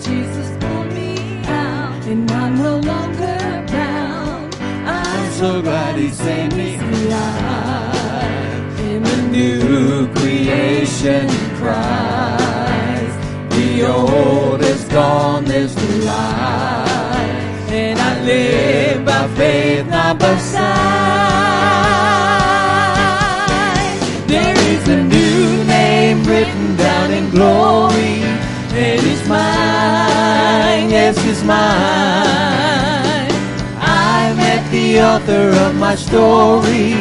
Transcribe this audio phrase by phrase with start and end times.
[0.00, 4.54] Jesus pulled me out, and I'm no longer bound.
[4.86, 6.76] I'm so glad He saved me.
[6.76, 13.18] alive in the New creation in Christ.
[13.50, 17.70] The old is gone, there's new life.
[17.70, 20.68] and I live by faith, not by sight.
[24.26, 28.22] There is a new name written down in glory,
[28.78, 31.58] and it's mine, yes, it's mine.
[33.80, 36.92] I met the author of my story,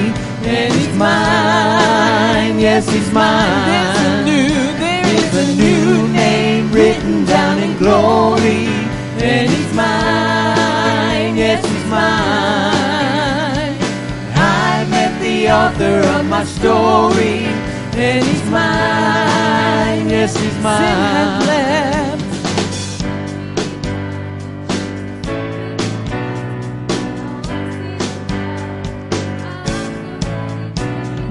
[0.41, 4.26] and it's mine, yes, it's mine.
[4.26, 8.66] There's a new name written down in glory,
[9.22, 13.78] and it's mine, yes, it's mine.
[14.34, 17.45] I met the author of my story,
[18.00, 20.78] and he's mine, yes, he's mine.
[20.78, 22.23] Sin has left.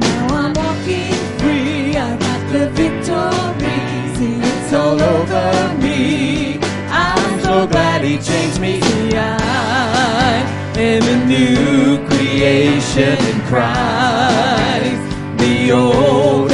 [0.01, 1.97] Now I'm walking free.
[1.97, 3.81] I got the victory.
[4.17, 6.59] See, it's all over me.
[6.91, 8.81] I'm So glad he changed me.
[9.15, 10.43] I
[10.77, 15.03] am a new creation in Christ.
[15.39, 16.46] The old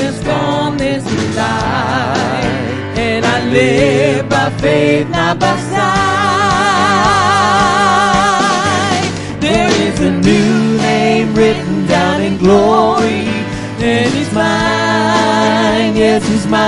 [3.53, 5.83] live by faith, not by sight.
[9.41, 13.29] There is a new name written down in glory.
[13.85, 16.63] And it's mine, yes, it's mine.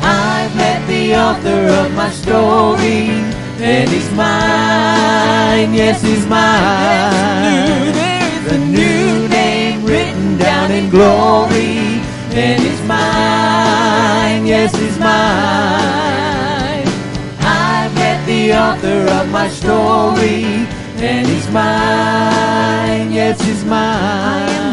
[0.00, 3.10] I've met the author of my story,
[3.58, 7.92] and he's mine, yes, he's mine.
[7.92, 11.93] There's a new name written down in glory,
[12.36, 16.88] and it's mine, yes, it's mine.
[17.40, 24.63] I've met the author of my story, and he's mine, yes, he's mine.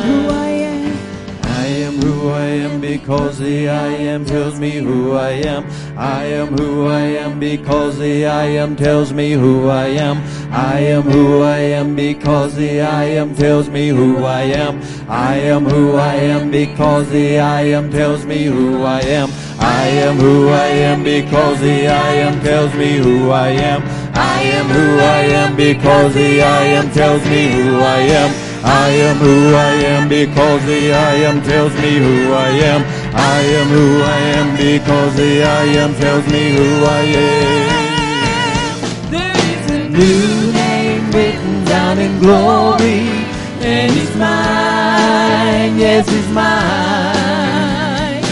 [2.21, 5.65] Who I am because the I am tells me who I am.
[5.97, 10.17] I am who I am because the I am tells me who I am.
[10.51, 14.81] I am who I am because the I am tells me who I am.
[15.09, 19.31] I am who I am because the I am tells me who I am.
[19.59, 23.81] I am who I am because the I am tells me who I am.
[24.13, 28.50] I am who I am because the I am tells me who I am.
[28.63, 32.81] I am who I am because the I am tells me who I am.
[33.13, 37.91] I am who I am because the I am tells me who I am.
[39.09, 43.09] There is a new name written down in glory,
[43.61, 48.23] and it's mine, yes, it's mine.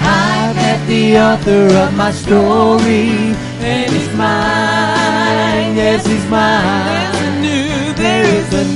[0.00, 7.12] I met the author of my story, and it's mine, yes, it's mine.
[7.96, 8.73] There is a new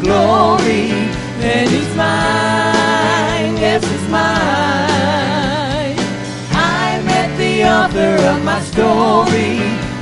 [0.00, 0.90] glory,
[1.40, 5.96] and it's mine, yes, it's mine.
[6.52, 9.58] I met the author of my story,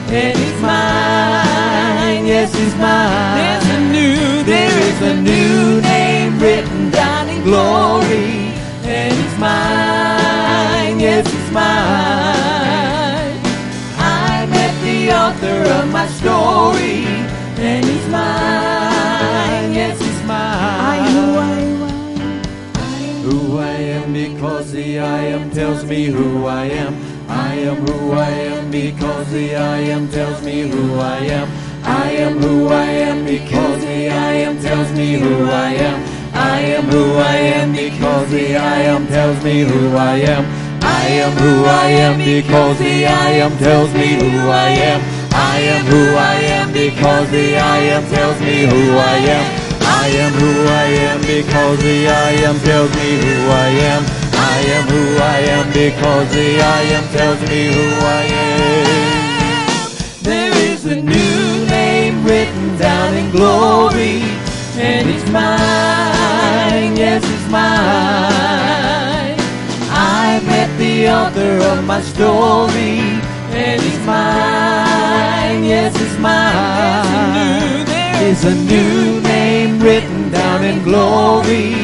[0.08, 3.36] and it's mine, yes, it's mine.
[3.38, 8.52] There's a new, there is a new name written down in glory,
[8.84, 11.66] and it's mine, yes, it's mine.
[13.98, 17.04] I met the author of my story,
[17.58, 18.75] and he's mine,
[21.16, 21.38] who
[23.58, 24.12] I am.
[24.12, 26.96] Because the I am tells me who I am.
[27.28, 31.48] I am who I am because the I am tells me who I am.
[31.84, 36.02] I am who I am because the I am tells me who I am.
[36.34, 40.44] I am who I am because the I am tells me who I am.
[40.82, 45.00] I am who I am because the I am tells me who I am.
[45.32, 49.65] I am who I am because the I am tells me who I am.
[50.06, 54.04] I am who I am because the I am tells me who I am.
[54.34, 58.86] I am who I am because the I am tells me who I am.
[60.22, 64.22] There is a new name written down in glory,
[64.78, 69.34] and it's mine, yes, it's mine.
[69.90, 73.00] I met the author of my story,
[73.50, 77.86] and it's mine, yes, it's mine.
[78.20, 79.15] There's a new
[79.86, 81.74] written down in glory,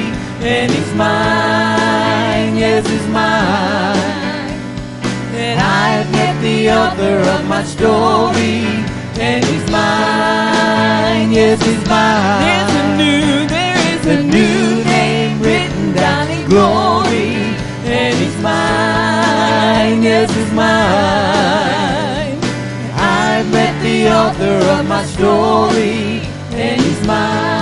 [0.42, 3.96] and it's mine, yes, it's mine.
[5.38, 8.66] And I've met the author of my story,
[9.22, 12.42] and he's mine, yes, he's mine.
[12.42, 17.36] There's a new, there is a new name written down in glory,
[17.86, 22.36] and he's mine, yes is mine.
[22.98, 26.20] I've met the author of my story,
[26.50, 27.61] and he's mine.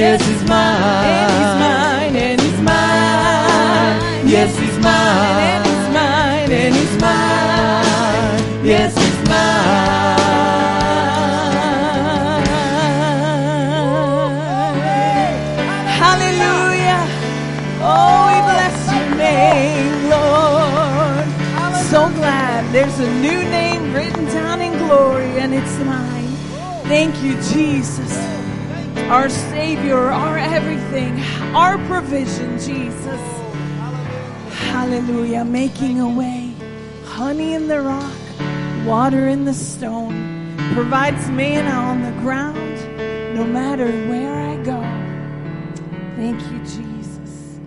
[0.00, 2.16] Yes, he's mine.
[2.16, 4.26] And he's mine.
[4.26, 5.60] Yes, he's mine,
[6.50, 8.64] and he's mine.
[8.64, 9.60] Yes, he's mine.
[16.00, 17.04] Hallelujah.
[17.84, 21.28] Oh, we bless your name, Lord.
[21.90, 26.32] So glad there's a new name written down in glory, and it's mine.
[26.88, 28.29] Thank you, Jesus.
[29.10, 31.20] Our Savior, our everything,
[31.52, 33.20] our provision, Jesus.
[34.70, 35.44] Hallelujah.
[35.44, 36.54] Making a way.
[37.06, 38.14] Honey in the rock,
[38.86, 40.54] water in the stone.
[40.74, 42.76] Provides manna on the ground,
[43.34, 44.80] no matter where I go.
[46.14, 47.58] Thank you, Jesus.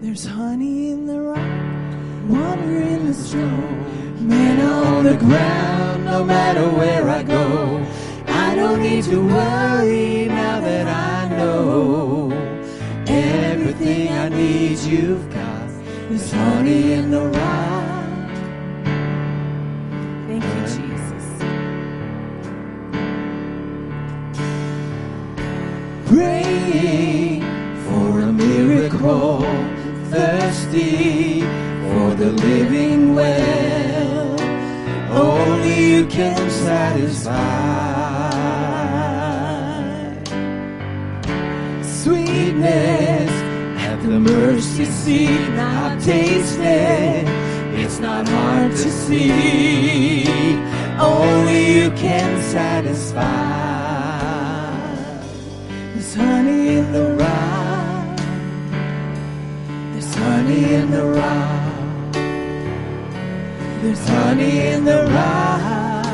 [0.00, 4.26] There's honey in the rock, water in the stone.
[4.26, 7.84] Manna on the ground, no matter where I go.
[8.56, 12.30] Don't need to worry now that I know
[13.06, 15.68] everything I need you've got.
[16.10, 18.30] is honey in the rock.
[20.26, 21.26] Thank you, Jesus.
[26.06, 27.42] Praying
[27.84, 29.40] for a miracle,
[30.08, 34.40] thirsty for the living well.
[35.10, 38.35] Only you can satisfy.
[42.06, 43.30] Sweetness
[43.82, 47.24] at the mercy seat, I've tasted.
[47.74, 50.24] It's not hard to see.
[51.00, 53.24] Only you can satisfy.
[55.94, 58.18] There's honey in the rock.
[59.90, 62.12] There's honey in the rock.
[63.82, 66.04] There's honey in the rock.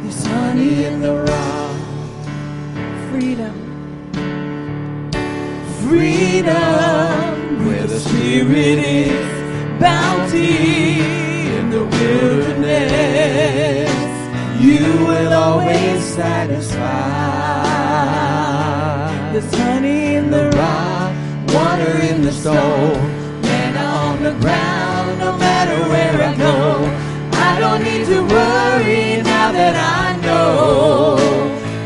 [0.00, 1.41] There's honey in the rock.
[6.42, 9.30] Freedom where the spirit is.
[9.78, 10.98] Bounty
[11.56, 13.88] in the wilderness.
[14.60, 16.80] You will always satisfy.
[19.32, 21.14] There's honey in the rock,
[21.54, 22.98] water in the stone,
[23.42, 26.90] manna on the ground, no matter where I go.
[27.34, 31.18] I don't need to worry now that I know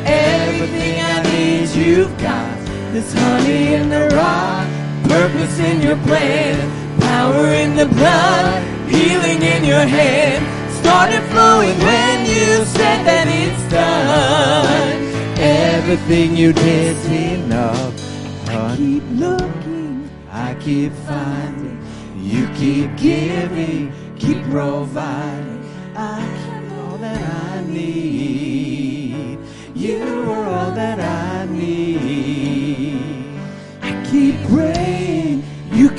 [0.07, 2.56] everything I need you've got.
[2.97, 4.67] There's honey in the rock,
[5.05, 6.57] purpose in your plan,
[6.99, 10.43] power in the blood, healing in your hand.
[10.77, 15.37] Started flowing when you said that it's done.
[15.39, 17.93] Everything you did's enough.
[18.49, 21.79] I keep looking, I keep finding.
[22.17, 25.63] You keep giving, keep providing.
[25.95, 27.21] I am all that
[27.53, 29.39] I need.
[29.75, 32.06] You are all that I need.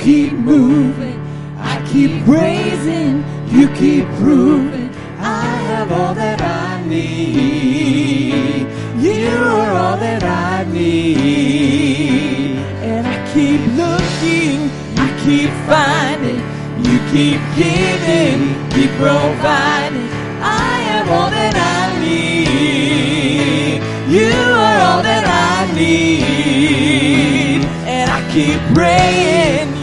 [0.08, 1.20] Keep moving.
[1.58, 4.88] I keep praising, you keep proving.
[5.18, 8.66] I have all that I need.
[8.96, 12.56] You are all that I need.
[12.90, 16.42] And I keep looking, I keep finding.
[16.86, 18.40] You keep giving,
[18.74, 20.08] keep providing.
[20.40, 23.82] I am all that I need.
[24.16, 24.32] You
[24.64, 27.60] are all that I need.
[27.86, 29.37] And I keep praying,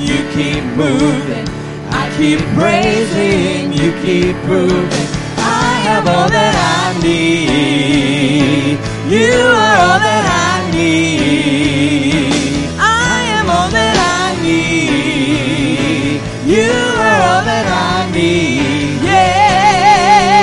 [0.06, 1.48] you keep moving.
[1.90, 5.08] I keep praising, you keep proving.
[5.38, 8.78] I have all that I need.
[9.10, 12.30] You are all that I need.
[12.78, 16.22] I am all that I need.
[16.54, 16.72] You
[17.06, 19.02] are all that I need.
[19.02, 20.36] Yeah.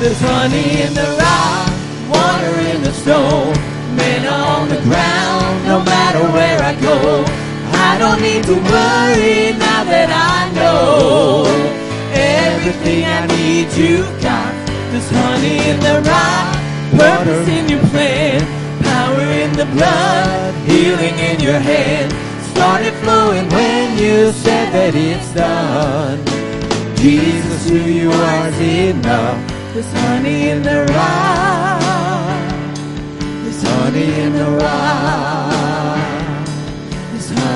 [0.00, 1.72] There's honey in the rock,
[2.12, 3.53] water in the stone,
[8.04, 11.48] don't need to worry now that I know
[12.12, 14.52] everything I need you've got.
[14.90, 16.52] There's honey in the rock,
[17.00, 18.44] purpose in your plan,
[18.82, 22.12] power in the blood, healing in your hand.
[22.52, 26.20] Started flowing when you said that it's done.
[26.96, 29.40] Jesus, who you are is enough.
[29.72, 32.52] There's honey in the rock.
[33.42, 35.33] There's honey in the rock.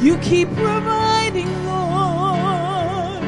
[0.00, 3.24] You keep providing, Lord.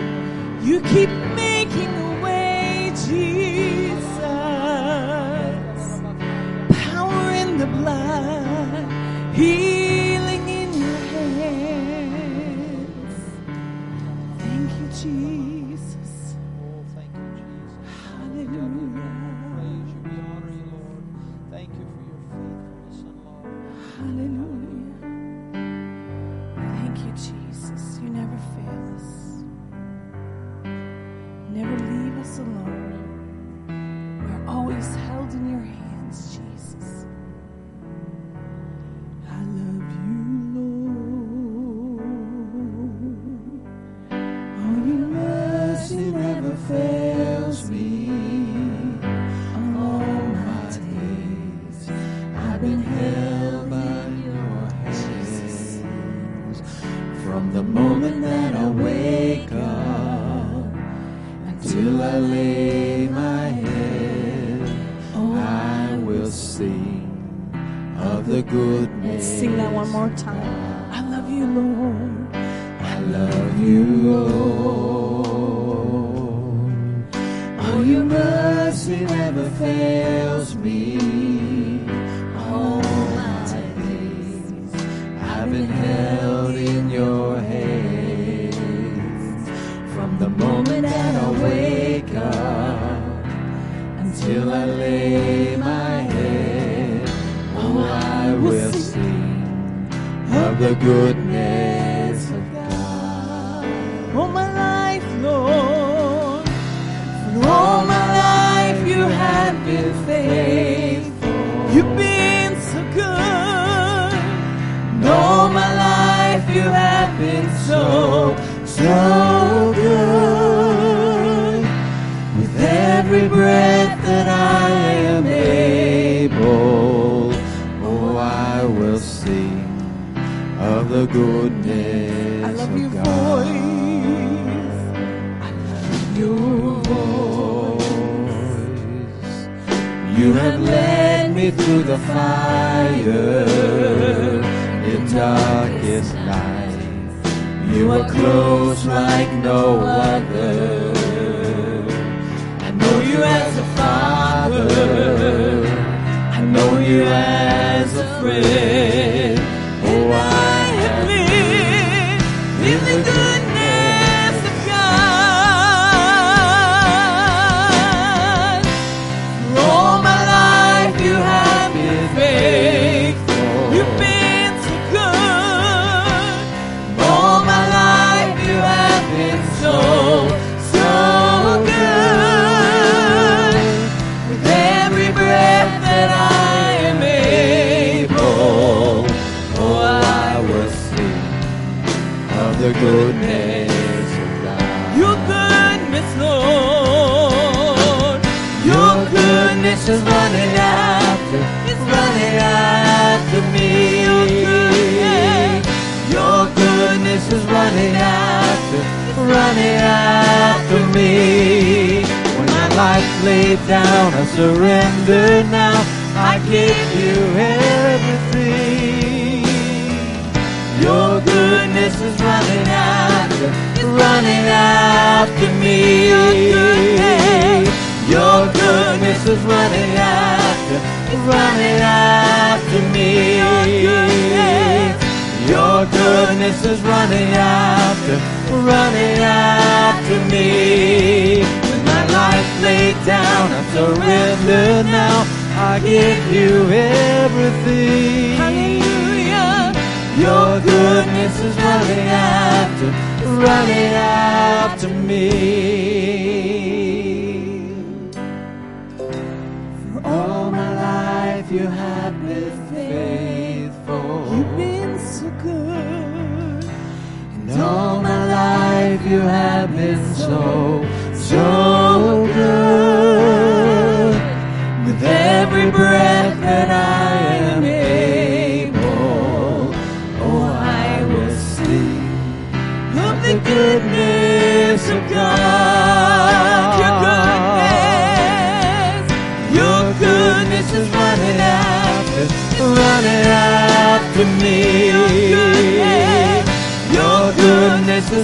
[0.62, 4.20] You keep making a way, Jesus.
[6.85, 8.87] Power in the blood.
[9.35, 9.65] He
[32.26, 32.75] その？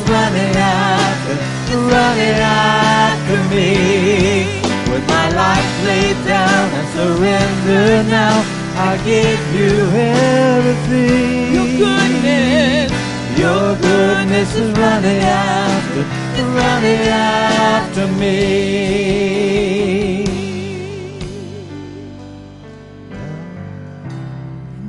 [0.09, 1.35] running after,
[1.94, 3.68] running after me.
[4.90, 8.44] With my life laid down, and surrendered now.
[8.75, 11.52] I give you everything.
[11.54, 12.90] Your goodness,
[13.38, 16.02] your goodness is running after,
[16.56, 18.32] running after me.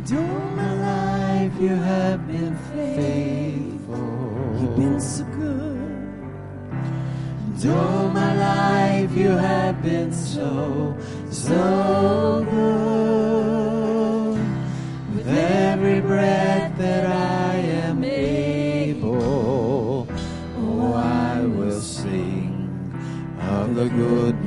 [0.05, 2.52] During my life, you have been
[7.63, 10.97] Through my life, you have been so,
[11.31, 14.37] so good.
[15.15, 19.15] With every breath that I am able,
[20.59, 22.69] oh, I will sing
[23.39, 24.42] of the good.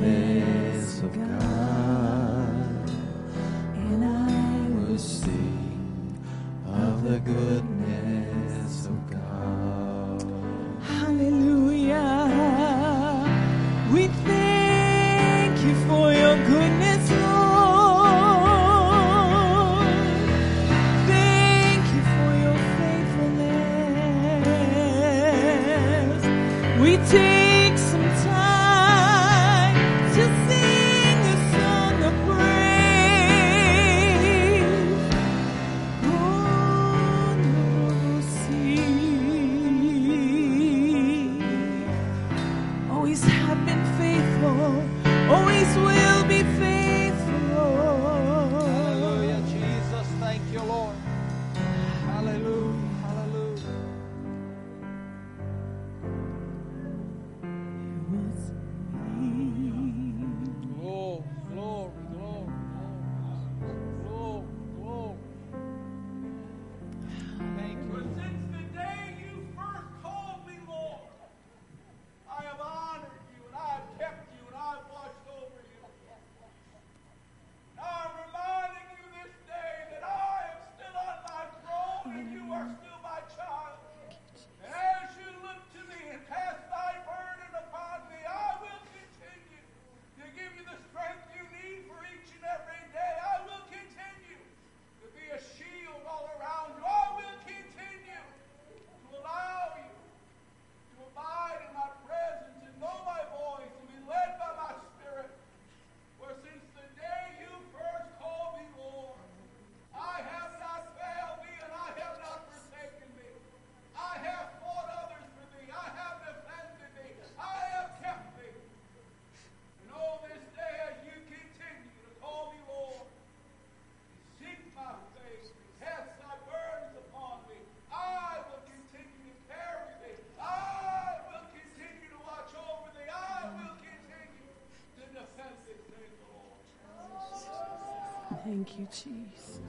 [138.47, 139.59] Thank you, Jesus.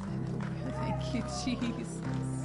[0.00, 0.74] Hallelujah.
[0.80, 2.43] Thank you, Jesus.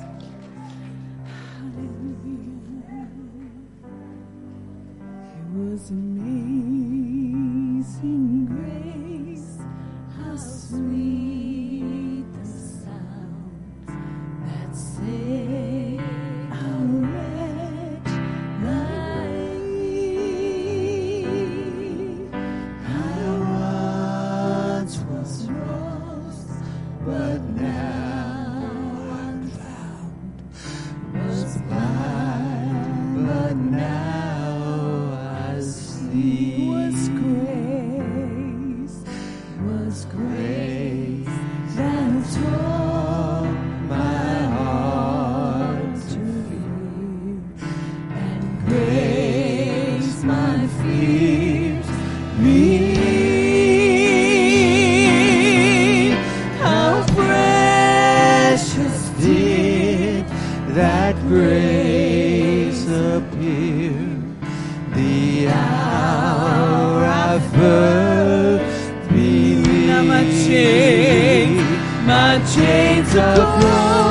[72.38, 74.09] chains of glory.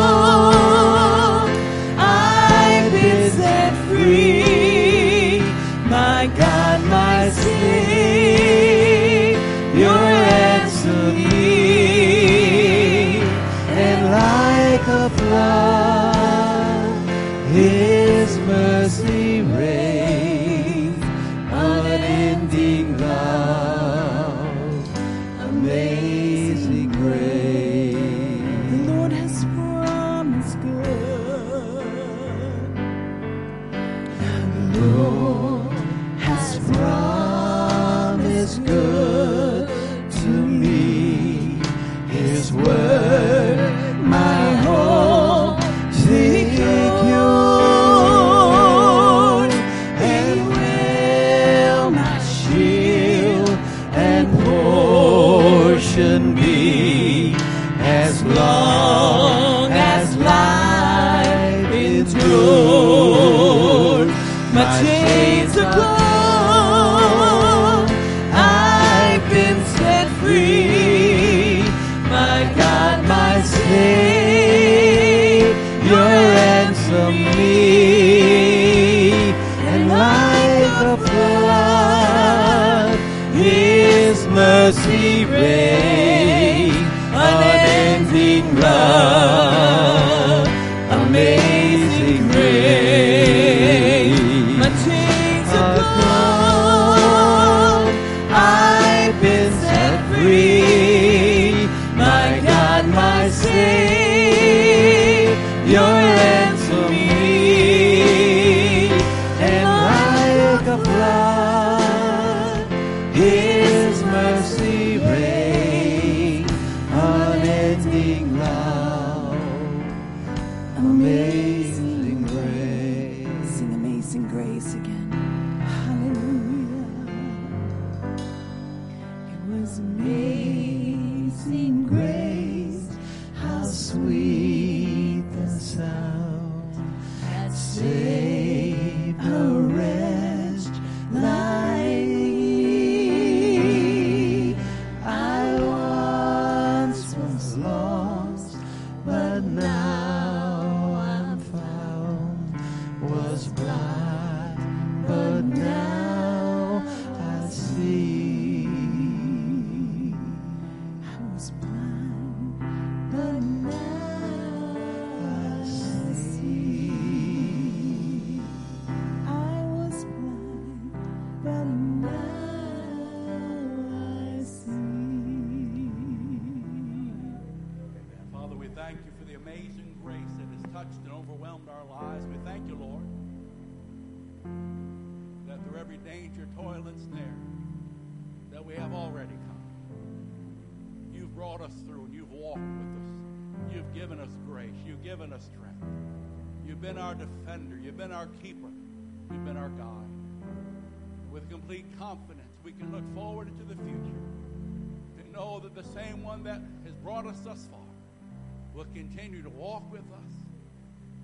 [208.78, 210.34] Will continue to walk with us,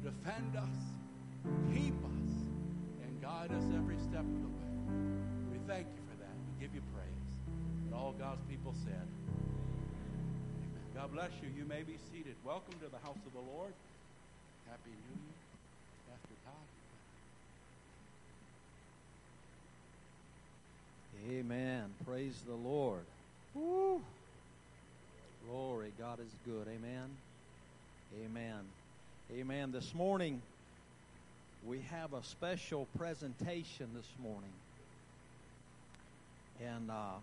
[0.02, 0.74] defend us,
[1.72, 2.30] keep us,
[3.06, 4.74] and guide us every step of the way.
[5.52, 6.34] We thank you for that.
[6.50, 7.30] We give you praise.
[7.86, 10.34] And all God's people said, Amen.
[10.96, 11.48] God bless you.
[11.56, 12.34] You may be seated.
[12.44, 13.72] Welcome to the house of the Lord.
[14.68, 15.38] Happy New Year.
[16.10, 16.66] Pastor Todd.
[21.30, 21.94] Amen.
[22.04, 23.04] Praise the Lord.
[23.54, 24.02] Woo.
[25.48, 25.92] Glory.
[26.00, 26.66] God is good.
[26.66, 27.10] Amen.
[28.22, 28.60] Amen.
[29.32, 29.72] Amen.
[29.72, 30.40] This morning,
[31.66, 34.52] we have a special presentation this morning.
[36.64, 37.14] And uh,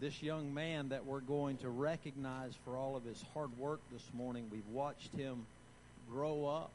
[0.00, 4.04] this young man that we're going to recognize for all of his hard work this
[4.14, 5.44] morning, we've watched him
[6.12, 6.70] grow up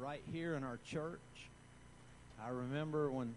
[0.00, 1.20] right here in our church.
[2.44, 3.34] I remember when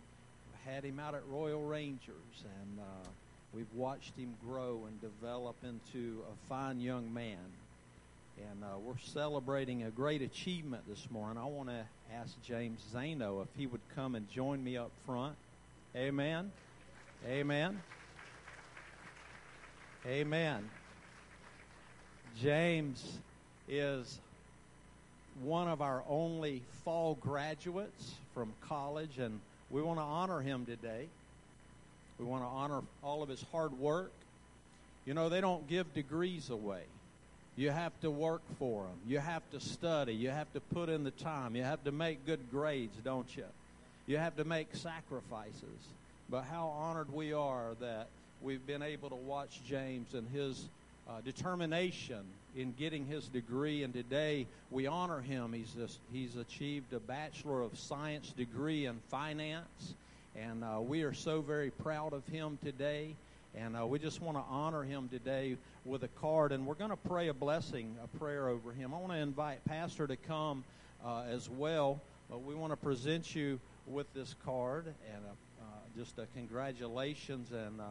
[0.55, 3.07] I had him out at Royal Rangers, and uh,
[3.53, 7.37] we've watched him grow and develop into a fine young man.
[8.37, 11.41] And uh, we're celebrating a great achievement this morning.
[11.41, 15.35] I want to ask James Zano if he would come and join me up front.
[15.95, 16.51] Amen.
[17.25, 17.81] Amen.
[20.05, 20.69] Amen.
[22.41, 23.19] James
[23.69, 24.19] is
[25.41, 31.07] one of our only fall graduates from college, and we want to honor him today.
[32.19, 34.11] We want to honor all of his hard work.
[35.05, 36.83] You know, they don't give degrees away.
[37.57, 38.97] You have to work for them.
[39.07, 40.13] You have to study.
[40.13, 41.55] You have to put in the time.
[41.55, 43.45] You have to make good grades, don't you?
[44.07, 45.89] You have to make sacrifices.
[46.29, 48.07] But how honored we are that
[48.41, 50.67] we've been able to watch James and his
[51.07, 52.23] uh, determination
[52.55, 55.53] in getting his degree, and today we honor him.
[55.53, 59.93] He's just, he's achieved a Bachelor of Science degree in finance,
[60.35, 63.15] and uh, we are so very proud of him today.
[63.57, 66.89] And uh, we just want to honor him today with a card, and we're going
[66.89, 68.93] to pray a blessing, a prayer over him.
[68.93, 70.65] I want to invite Pastor to come
[71.05, 75.65] uh, as well, but we want to present you with this card and uh, uh,
[75.97, 77.51] just a congratulations.
[77.53, 77.83] And uh,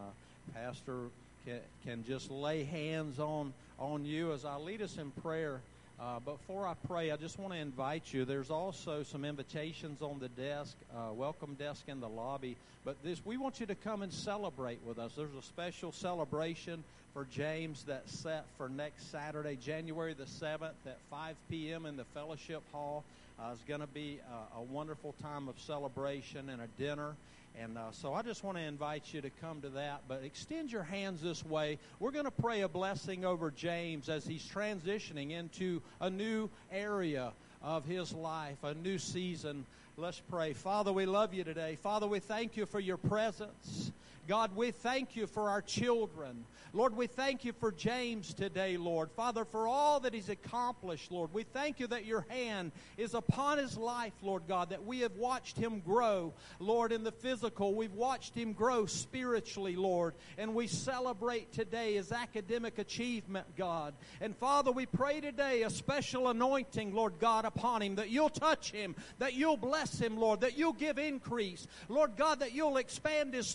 [0.52, 1.04] Pastor
[1.46, 5.60] can, can just lay hands on on you as I lead us in prayer.
[6.00, 8.24] Uh, before I pray, I just want to invite you.
[8.24, 12.56] There's also some invitations on the desk, uh, welcome desk in the lobby.
[12.84, 15.12] But this, we want you to come and celebrate with us.
[15.16, 20.98] There's a special celebration for James that's set for next Saturday, January the 7th at
[21.10, 21.86] 5 p.m.
[21.86, 23.04] in the fellowship hall.
[23.38, 24.18] Uh, it's going to be
[24.54, 27.14] a, a wonderful time of celebration and a dinner.
[27.60, 30.02] And uh, so I just want to invite you to come to that.
[30.08, 31.78] But extend your hands this way.
[32.00, 37.32] We're going to pray a blessing over James as he's transitioning into a new area
[37.62, 39.64] of his life, a new season.
[39.96, 40.52] Let's pray.
[40.52, 41.76] Father, we love you today.
[41.80, 43.92] Father, we thank you for your presence.
[44.26, 46.44] God, we thank you for our children.
[46.72, 49.12] Lord, we thank you for James today, Lord.
[49.12, 51.32] Father, for all that he's accomplished, Lord.
[51.32, 55.14] We thank you that your hand is upon his life, Lord God, that we have
[55.16, 57.74] watched him grow, Lord, in the physical.
[57.74, 60.14] We've watched him grow spiritually, Lord.
[60.36, 63.94] And we celebrate today his academic achievement, God.
[64.20, 68.72] And Father, we pray today a special anointing, Lord God, upon him, that you'll touch
[68.72, 73.34] him, that you'll bless him, Lord, that you'll give increase, Lord God, that you'll expand
[73.34, 73.54] his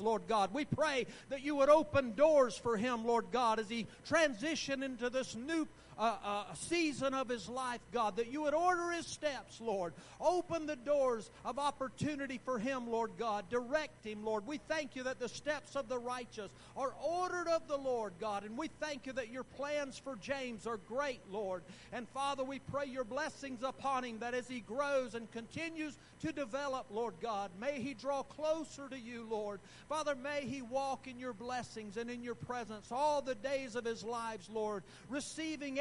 [0.00, 0.52] Lord God.
[0.52, 5.10] We pray that you would open doors for him, Lord God, as he transitioned into
[5.10, 5.68] this new
[6.00, 9.92] uh, uh, season of his life, God, that you would order his steps, Lord.
[10.18, 13.50] Open the doors of opportunity for him, Lord God.
[13.50, 14.46] Direct him, Lord.
[14.46, 18.44] We thank you that the steps of the righteous are ordered of the Lord, God.
[18.44, 21.62] And we thank you that your plans for James are great, Lord.
[21.92, 26.32] And Father, we pray your blessings upon him that as he grows and continues to
[26.32, 29.60] develop, Lord God, may he draw closer to you, Lord.
[29.86, 33.84] Father, may he walk in your blessings and in your presence all the days of
[33.84, 35.78] his lives, Lord, receiving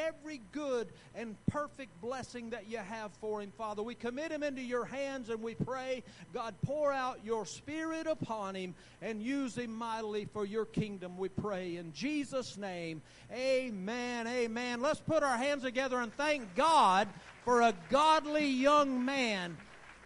[0.51, 3.83] good and perfect blessing that you have for him, Father.
[3.83, 8.55] We commit him into your hands and we pray, God, pour out your spirit upon
[8.55, 11.77] him and use him mightily for your kingdom, we pray.
[11.77, 14.81] In Jesus' name, amen, amen.
[14.81, 17.07] Let's put our hands together and thank God
[17.45, 19.57] for a godly young man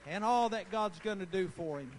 [0.07, 1.91] and all that God's going to do for him.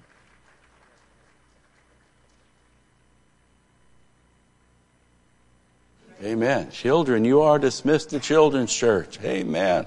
[6.24, 6.70] Amen.
[6.70, 9.18] Children, you are dismissed to Children's Church.
[9.22, 9.86] Amen.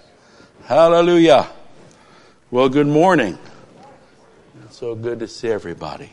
[0.66, 1.50] Hallelujah.
[2.52, 3.40] Well, good morning.
[4.64, 6.12] It's so good to see everybody.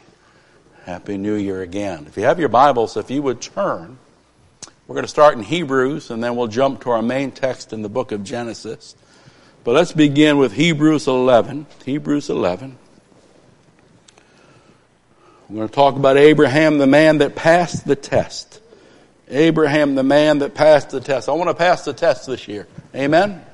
[0.87, 2.06] Happy New Year again.
[2.06, 3.98] If you have your Bibles, if you would turn,
[4.87, 7.82] we're going to start in Hebrews and then we'll jump to our main text in
[7.82, 8.96] the book of Genesis.
[9.62, 11.66] But let's begin with Hebrews 11.
[11.84, 12.78] Hebrews 11.
[15.50, 18.62] We're going to talk about Abraham, the man that passed the test.
[19.28, 21.28] Abraham, the man that passed the test.
[21.28, 22.66] I want to pass the test this year.
[22.94, 23.44] Amen?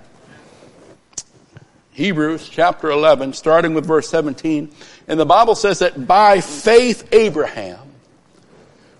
[1.92, 4.70] Hebrews chapter 11, starting with verse 17.
[5.06, 7.78] And the Bible says that by faith, Abraham,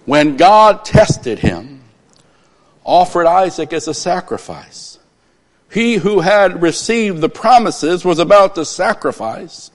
[0.06, 1.82] when God tested him,
[2.84, 4.98] offered Isaac as a sacrifice.
[5.70, 9.70] He who had received the promises was about to sacrifice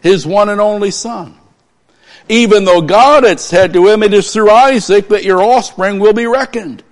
[0.00, 1.38] his one and only son
[2.28, 6.12] even though God had said to him, it is through Isaac that your offspring will
[6.12, 6.82] be reckoned.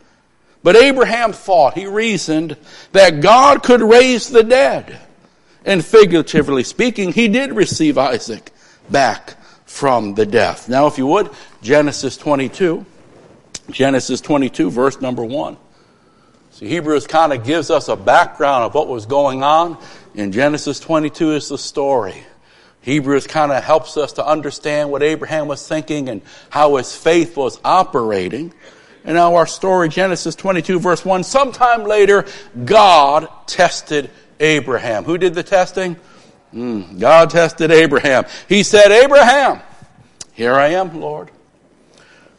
[0.63, 2.57] But Abraham thought, he reasoned,
[2.93, 4.99] that God could raise the dead.
[5.65, 8.53] And figuratively speaking, he did receive Isaac
[8.91, 10.69] back from the death.
[10.69, 11.31] Now, if you would,
[11.63, 12.85] Genesis 22.
[13.71, 15.57] Genesis 22, verse number 1.
[16.51, 19.79] See, Hebrews kind of gives us a background of what was going on.
[20.15, 22.23] In Genesis 22 is the story
[22.83, 27.37] Hebrews kind of helps us to understand what Abraham was thinking and how his faith
[27.37, 28.53] was operating.
[29.05, 32.27] And now our story, Genesis 22 verse 1, sometime later,
[32.65, 35.05] God tested Abraham.
[35.05, 35.97] Who did the testing?
[36.53, 38.25] Mm, God tested Abraham.
[38.49, 39.61] He said, Abraham,
[40.33, 41.31] here I am, Lord.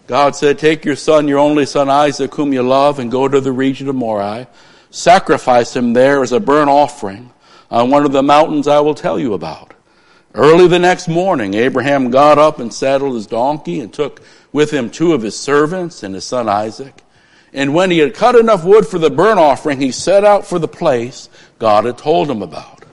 [0.08, 3.40] God said, take your son, your only son Isaac, whom you love, and go to
[3.40, 4.48] the region of Moriah.
[4.92, 7.32] Sacrifice him there as a burnt offering
[7.72, 9.73] on one of the mountains I will tell you about.
[10.36, 14.90] Early the next morning, Abraham got up and saddled his donkey and took with him
[14.90, 17.04] two of his servants and his son Isaac.
[17.54, 20.58] And when he had cut enough wood for the burnt offering, he set out for
[20.58, 22.84] the place God had told him about.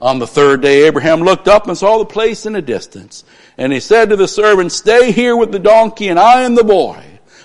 [0.00, 3.24] On the third day, Abraham looked up and saw the place in a distance.
[3.58, 6.64] And he said to the servant, stay here with the donkey and I and the
[6.64, 7.02] boy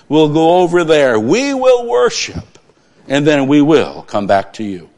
[0.08, 1.20] will go over there.
[1.20, 2.58] We will worship
[3.06, 4.88] and then we will come back to you.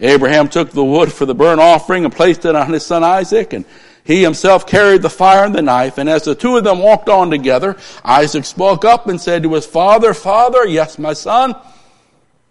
[0.00, 3.52] Abraham took the wood for the burnt offering and placed it on his son Isaac,
[3.52, 3.64] and
[4.04, 5.98] he himself carried the fire and the knife.
[5.98, 9.54] And as the two of them walked on together, Isaac spoke up and said to
[9.54, 11.54] his father, Father, yes, my son,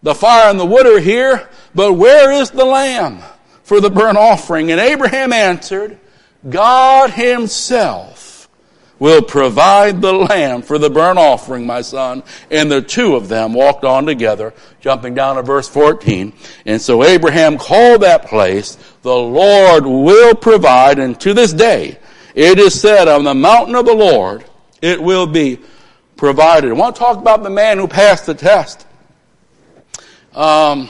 [0.04, 3.20] the fire and the wood are here, but where is the lamb
[3.64, 4.72] for the burnt offering?
[4.72, 5.98] And Abraham answered,
[6.48, 8.27] God himself
[9.00, 12.24] will provide the lamb for the burnt offering, my son.
[12.50, 16.34] And the two of them walked on together, jumping down to verse 14.
[16.66, 21.00] And so Abraham called that place, the Lord will provide.
[21.00, 22.00] And to this day,
[22.34, 24.44] it is said on the mountain of the Lord,
[24.82, 25.60] it will be
[26.16, 26.70] provided.
[26.70, 28.86] I want to talk about the man who passed the test.
[30.34, 30.90] Um,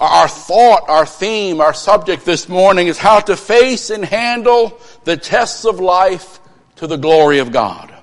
[0.00, 5.16] our thought, our theme, our subject this morning is how to face and handle the
[5.16, 6.38] tests of life
[6.78, 7.94] to the glory of God.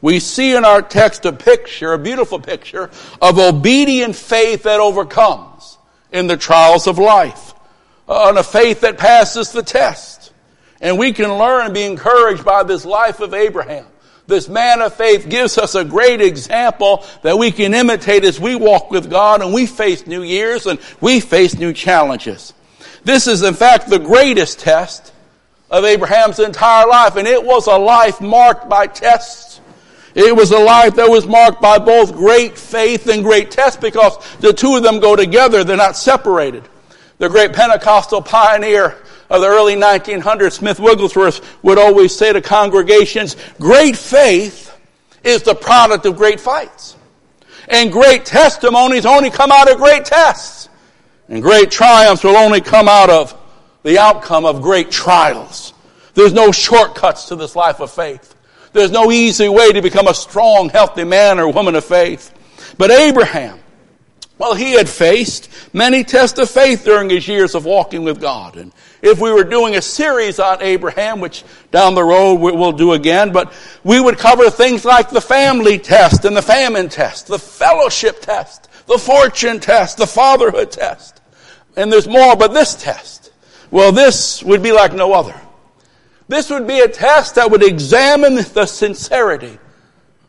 [0.00, 5.78] We see in our text a picture, a beautiful picture of obedient faith that overcomes
[6.10, 7.54] in the trials of life,
[8.08, 10.32] uh, and a faith that passes the test.
[10.80, 13.86] And we can learn and be encouraged by this life of Abraham.
[14.26, 18.56] This man of faith gives us a great example that we can imitate as we
[18.56, 22.52] walk with God and we face new years and we face new challenges.
[23.04, 25.11] This is in fact the greatest test
[25.72, 29.60] of Abraham's entire life, and it was a life marked by tests.
[30.14, 34.18] It was a life that was marked by both great faith and great tests because
[34.40, 35.64] the two of them go together.
[35.64, 36.68] They're not separated.
[37.16, 38.98] The great Pentecostal pioneer
[39.30, 44.76] of the early 1900s, Smith Wigglesworth, would always say to congregations, great faith
[45.24, 46.96] is the product of great fights.
[47.68, 50.68] And great testimonies only come out of great tests.
[51.30, 53.38] And great triumphs will only come out of
[53.82, 55.72] the outcome of great trials.
[56.14, 58.34] There's no shortcuts to this life of faith.
[58.72, 62.32] There's no easy way to become a strong, healthy man or woman of faith.
[62.78, 63.58] But Abraham,
[64.38, 68.56] well, he had faced many tests of faith during his years of walking with God.
[68.56, 72.92] And if we were doing a series on Abraham, which down the road we'll do
[72.92, 73.52] again, but
[73.84, 78.68] we would cover things like the family test and the famine test, the fellowship test,
[78.86, 81.20] the fortune test, the fatherhood test.
[81.76, 83.21] And there's more, but this test
[83.72, 85.34] well, this would be like no other.
[86.28, 89.58] This would be a test that would examine the sincerity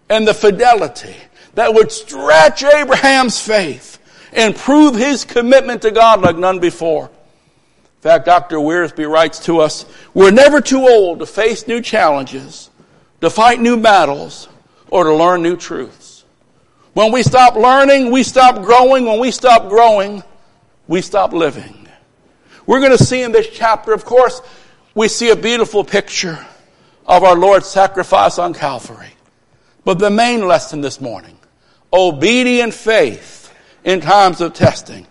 [0.10, 1.16] and the fidelity
[1.56, 4.00] that would stretch Abraham's faith
[4.32, 7.06] and prove his commitment to God like none before.
[7.08, 8.58] In fact, Dr.
[8.58, 12.70] Wiersbe writes to us, we're never too old to face new challenges,
[13.20, 14.48] to fight new battles,
[14.90, 16.24] or to learn new truths.
[16.94, 19.06] When we stop learning, we stop growing.
[19.06, 20.24] When we stop growing,
[20.88, 21.83] we stop living.
[22.66, 24.42] We're going to see in this chapter, of course,
[24.96, 26.46] we see a beautiful picture
[27.06, 29.14] of our Lord's sacrifice on Calvary.
[29.84, 31.38] But the main lesson this morning,
[31.92, 35.06] obedient faith in times of testing.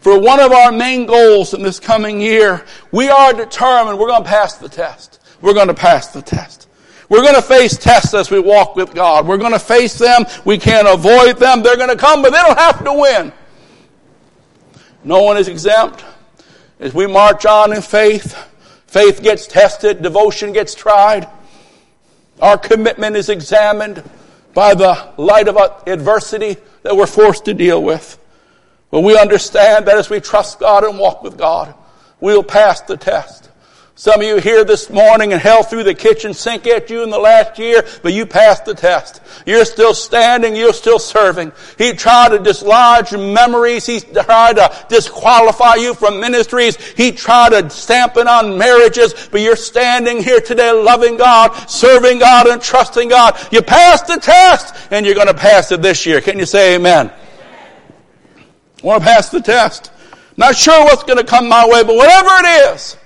[0.00, 4.22] For one of our main goals in this coming year, we are determined we're going
[4.22, 5.20] to pass the test.
[5.40, 6.68] We're going to pass the test.
[7.08, 9.26] We're going to face tests as we walk with God.
[9.26, 10.24] We're going to face them.
[10.44, 11.62] We can't avoid them.
[11.62, 13.32] They're going to come, but they don't have to win.
[15.02, 16.04] No one is exempt.
[16.80, 18.36] As we march on in faith,
[18.86, 21.28] faith gets tested, devotion gets tried.
[22.40, 24.02] Our commitment is examined
[24.54, 25.56] by the light of
[25.86, 28.18] adversity that we're forced to deal with.
[28.90, 31.74] But we understand that as we trust God and walk with God,
[32.20, 33.50] we'll pass the test.
[33.96, 37.10] Some of you here this morning and hell threw the kitchen sink at you in
[37.10, 39.20] the last year, but you passed the test.
[39.46, 41.52] You're still standing, you're still serving.
[41.78, 43.86] He tried to dislodge memories.
[43.86, 46.76] He tried to disqualify you from ministries.
[46.76, 52.18] He tried to stamp it on marriages, but you're standing here today loving God, serving
[52.18, 53.38] God, and trusting God.
[53.52, 56.20] You passed the test, and you're going to pass it this year.
[56.20, 57.12] Can you say amen?
[58.82, 59.92] I want to pass the test.
[60.36, 62.96] Not sure what's going to come my way, but whatever it is,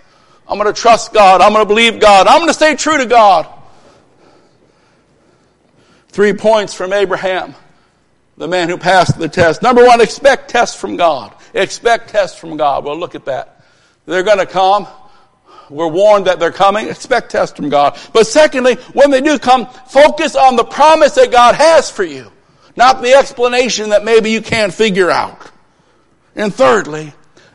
[0.49, 1.42] I'm going to trust God.
[1.42, 2.26] I'm going to believe God.
[2.26, 3.46] I'm going to stay true to God.
[6.09, 7.55] Three points from Abraham,
[8.38, 9.62] the man who passed the test.
[9.62, 11.34] Number one, expect tests from God.
[11.53, 12.84] Expect tests from God.
[12.84, 13.62] Well, look at that.
[14.07, 14.86] They're going to come.
[15.68, 16.88] We're warned that they're coming.
[16.88, 17.99] Expect tests from God.
[18.14, 22.32] But secondly, when they do come, focus on the promise that God has for you,
[22.74, 25.51] not the explanation that maybe you can't figure out.
[26.34, 27.12] And thirdly,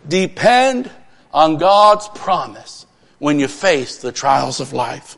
[0.07, 0.91] depend
[1.33, 2.82] on God's promise
[3.23, 5.17] when you face the trials of life.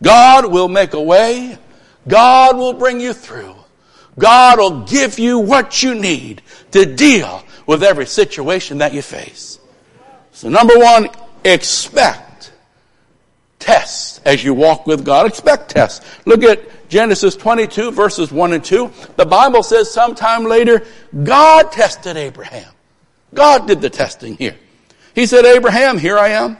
[0.00, 1.58] God will make a way.
[2.06, 3.56] God will bring you through.
[4.16, 9.58] God will give you what you need to deal with every situation that you face.
[10.30, 11.08] So number one,
[11.44, 12.52] expect
[13.58, 15.26] tests as you walk with God.
[15.26, 16.06] Expect tests.
[16.24, 20.84] Look at Genesis 22 verses 1 and 2, the Bible says sometime later,
[21.24, 22.70] God tested Abraham.
[23.34, 24.56] God did the testing here.
[25.14, 26.56] He said, Abraham, here I am.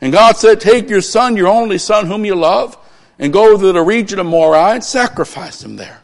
[0.00, 2.76] And God said, take your son, your only son whom you love,
[3.18, 6.02] and go to the region of Moriah and sacrifice him there.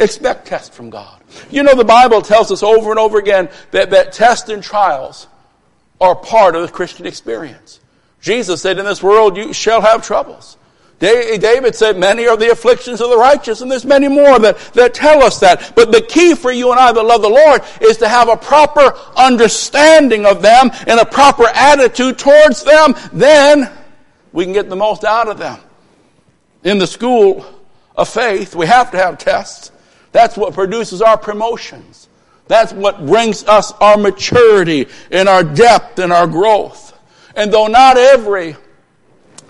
[0.00, 1.20] Expect tests from God.
[1.50, 5.28] You know, the Bible tells us over and over again that, that tests and trials
[6.00, 7.80] are part of the Christian experience.
[8.20, 10.56] Jesus said, in this world you shall have troubles.
[10.98, 14.94] David said, many are the afflictions of the righteous, and there's many more that, that
[14.94, 15.72] tell us that.
[15.76, 18.36] But the key for you and I that love the Lord is to have a
[18.36, 22.94] proper understanding of them and a proper attitude towards them.
[23.12, 23.70] Then
[24.32, 25.58] we can get the most out of them.
[26.64, 27.44] In the school
[27.94, 29.72] of faith, we have to have tests.
[30.12, 32.08] That's what produces our promotions.
[32.48, 36.98] That's what brings us our maturity and our depth and our growth.
[37.34, 38.56] And though not every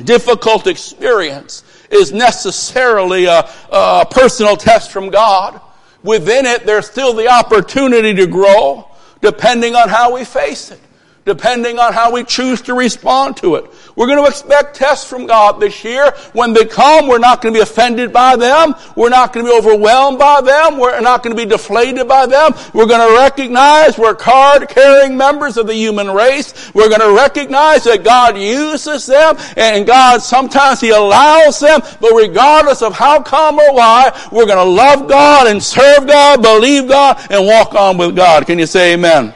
[0.04, 5.60] difficult experience is necessarily a, a personal test from God,
[6.02, 8.88] within it there's still the opportunity to grow
[9.20, 10.80] depending on how we face it
[11.26, 13.70] depending on how we choose to respond to it.
[13.96, 16.12] We're going to expect tests from God this year.
[16.32, 18.74] When they come, we're not going to be offended by them.
[18.94, 20.78] We're not going to be overwhelmed by them.
[20.78, 22.52] We're not going to be deflated by them.
[22.72, 26.72] We're going to recognize we're card-carrying members of the human race.
[26.74, 32.12] We're going to recognize that God uses them and God sometimes He allows them, but
[32.14, 36.86] regardless of how come or why, we're going to love God and serve God, believe
[36.86, 38.46] God, and walk on with God.
[38.46, 39.34] Can you say amen?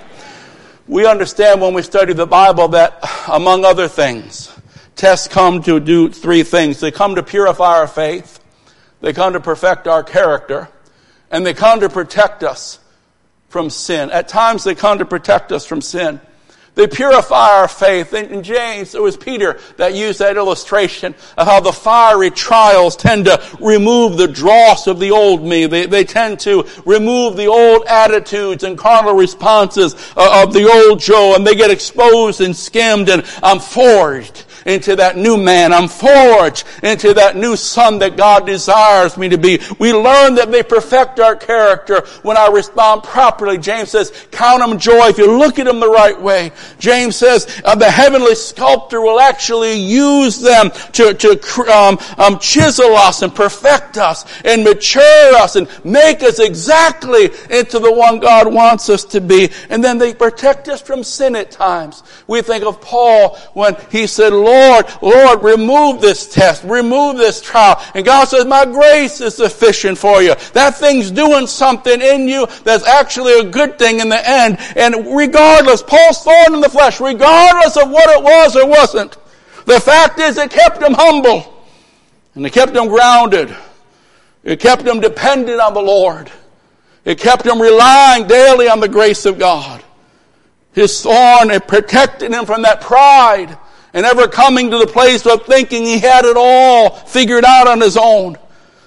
[0.90, 4.52] We understand when we study the Bible that, among other things,
[4.96, 6.80] tests come to do three things.
[6.80, 8.40] They come to purify our faith,
[9.00, 10.68] they come to perfect our character,
[11.30, 12.80] and they come to protect us
[13.50, 14.10] from sin.
[14.10, 16.20] At times they come to protect us from sin.
[16.74, 18.14] They purify our faith.
[18.14, 23.24] In James, it was Peter that used that illustration of how the fiery trials tend
[23.24, 25.66] to remove the dross of the old me.
[25.66, 31.00] They, they tend to remove the old attitudes and carnal responses uh, of the old
[31.00, 35.72] Joe, and they get exposed and skimmed and I'm forged into that new man.
[35.72, 39.60] I'm forged into that new son that God desires me to be.
[39.78, 43.58] We learn that they perfect our character when I respond properly.
[43.58, 46.52] James says, count them joy if you look at them the right way.
[46.78, 51.30] James says, uh, the heavenly sculptor will actually use them to, to
[51.72, 57.78] um, um, chisel us and perfect us and mature us and make us exactly into
[57.78, 59.50] the one God wants us to be.
[59.68, 62.02] And then they protect us from sin at times.
[62.26, 67.40] We think of Paul when he said, Lord, Lord, Lord, remove this test, remove this
[67.40, 67.82] trial.
[67.94, 70.34] And God says, my grace is sufficient for you.
[70.52, 74.58] That thing's doing something in you that's actually a good thing in the end.
[74.76, 79.16] And regardless, Paul's thorn in the flesh, regardless of what it was or wasn't,
[79.66, 81.64] the fact is it kept him humble.
[82.34, 83.54] And it kept him grounded.
[84.44, 86.30] It kept him dependent on the Lord.
[87.04, 89.82] It kept him relying daily on the grace of God.
[90.72, 93.58] His thorn, it protected him from that pride
[93.92, 97.80] and ever coming to the place of thinking he had it all figured out on
[97.80, 98.36] his own.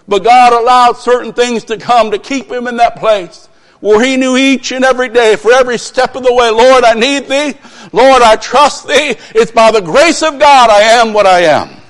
[0.07, 3.47] But God allowed certain things to come to keep him in that place
[3.79, 6.93] where he knew each and every day for every step of the way, Lord, I
[6.93, 7.53] need thee.
[7.91, 9.15] Lord, I trust thee.
[9.35, 11.81] It's by the grace of God I am what I am.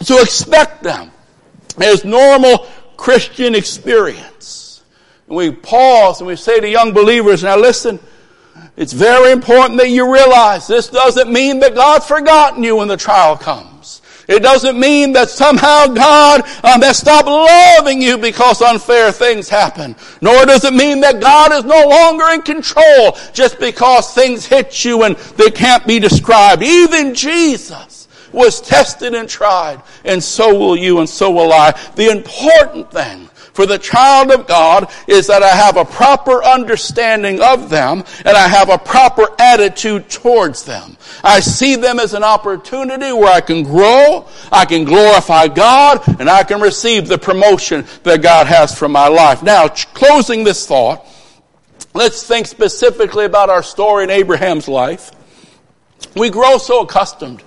[0.00, 1.10] So expect them
[1.78, 2.66] as normal
[2.96, 4.82] Christian experience.
[5.26, 8.00] And we pause and we say to young believers, now listen,
[8.76, 12.96] it's very important that you realize this doesn't mean that God's forgotten you when the
[12.96, 14.02] trial comes.
[14.28, 19.96] It doesn't mean that somehow God um, has stopped loving you because unfair things happen.
[20.20, 24.84] Nor does it mean that God is no longer in control just because things hit
[24.84, 26.62] you and they can't be described.
[26.62, 31.70] Even Jesus was tested and tried, and so will you and so will I.
[31.96, 37.42] The important thing for the child of God is that I have a proper understanding
[37.42, 40.96] of them and I have a proper attitude towards them.
[41.24, 46.30] I see them as an opportunity where I can grow, I can glorify God, and
[46.30, 49.42] I can receive the promotion that God has for my life.
[49.42, 51.04] Now, closing this thought,
[51.94, 55.10] let's think specifically about our story in Abraham's life.
[56.14, 57.42] We grow so accustomed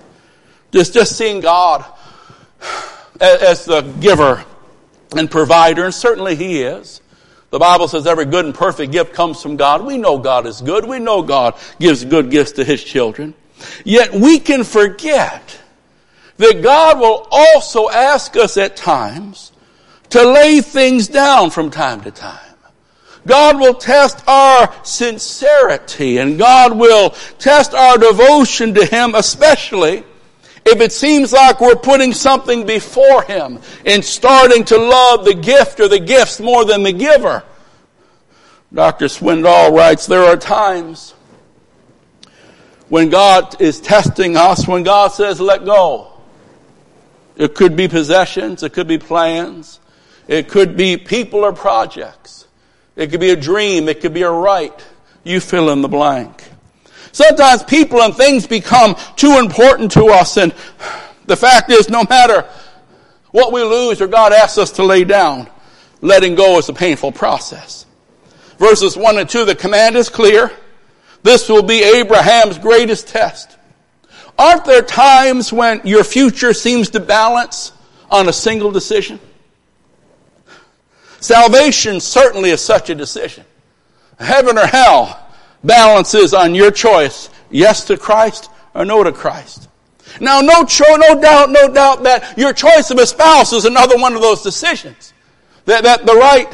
[0.72, 1.86] to just seeing God
[3.18, 4.44] as the giver
[5.18, 7.00] and provider, and certainly He is.
[7.50, 9.84] The Bible says every good and perfect gift comes from God.
[9.84, 10.86] We know God is good.
[10.86, 13.34] We know God gives good gifts to His children.
[13.84, 15.60] Yet we can forget
[16.38, 19.52] that God will also ask us at times
[20.10, 22.38] to lay things down from time to time.
[23.26, 30.04] God will test our sincerity and God will test our devotion to Him especially
[30.64, 35.80] if it seems like we're putting something before Him and starting to love the gift
[35.80, 37.42] or the gifts more than the giver,
[38.72, 39.06] Dr.
[39.06, 41.12] Swindoll writes, there are times
[42.88, 46.12] when God is testing us, when God says, let go.
[47.36, 49.80] It could be possessions, it could be plans,
[50.28, 52.46] it could be people or projects.
[52.94, 54.84] It could be a dream, it could be a right.
[55.24, 56.44] You fill in the blank.
[57.12, 60.54] Sometimes people and things become too important to us and
[61.26, 62.46] the fact is no matter
[63.30, 65.48] what we lose or God asks us to lay down,
[66.00, 67.86] letting go is a painful process.
[68.58, 70.50] Verses 1 and 2, the command is clear.
[71.22, 73.56] This will be Abraham's greatest test.
[74.38, 77.72] Aren't there times when your future seems to balance
[78.10, 79.20] on a single decision?
[81.20, 83.44] Salvation certainly is such a decision.
[84.18, 85.21] Heaven or hell
[85.64, 89.68] balances on your choice, yes to Christ or no to Christ.
[90.20, 93.96] Now, no, cho- no doubt, no doubt that your choice of a spouse is another
[93.96, 95.12] one of those decisions.
[95.64, 96.46] That, that the right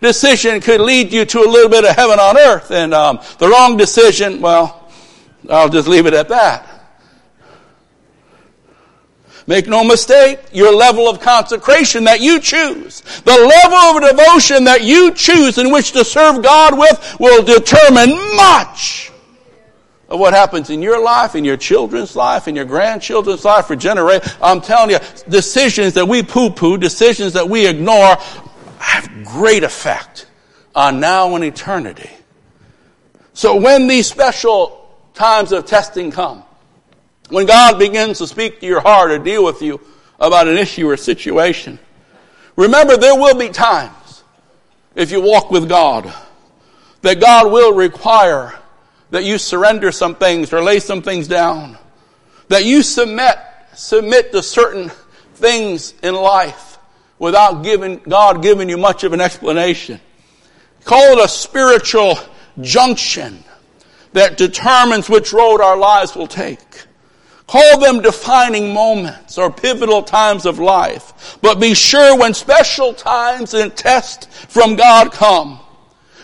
[0.00, 3.48] decision could lead you to a little bit of heaven on earth, and um, the
[3.48, 4.90] wrong decision, well,
[5.48, 6.73] I'll just leave it at that.
[9.46, 14.82] Make no mistake, your level of consecration that you choose, the level of devotion that
[14.82, 19.12] you choose in which to serve God with will determine much
[20.08, 23.76] of what happens in your life, in your children's life, in your grandchildren's life for
[23.76, 24.34] generations.
[24.40, 28.16] I'm telling you, decisions that we poo-poo, decisions that we ignore
[28.78, 30.26] have great effect
[30.74, 32.10] on now and eternity.
[33.34, 36.44] So when these special times of testing come,
[37.28, 39.80] when God begins to speak to your heart or deal with you
[40.18, 41.78] about an issue or situation,
[42.56, 44.22] remember there will be times,
[44.94, 46.12] if you walk with God,
[47.02, 48.54] that God will require
[49.10, 51.78] that you surrender some things or lay some things down,
[52.48, 53.36] that you submit,
[53.74, 54.90] submit to certain
[55.34, 56.78] things in life
[57.18, 60.00] without giving, God giving you much of an explanation.
[60.84, 62.18] Call it a spiritual
[62.60, 63.42] junction
[64.12, 66.58] that determines which road our lives will take.
[67.46, 71.38] Call them defining moments or pivotal times of life.
[71.42, 75.60] But be sure when special times and tests from God come,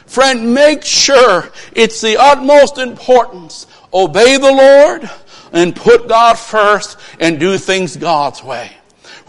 [0.07, 3.67] friend, make sure it's the utmost importance.
[3.93, 5.11] Obey the Lord
[5.53, 8.73] and put God first and do things God's way.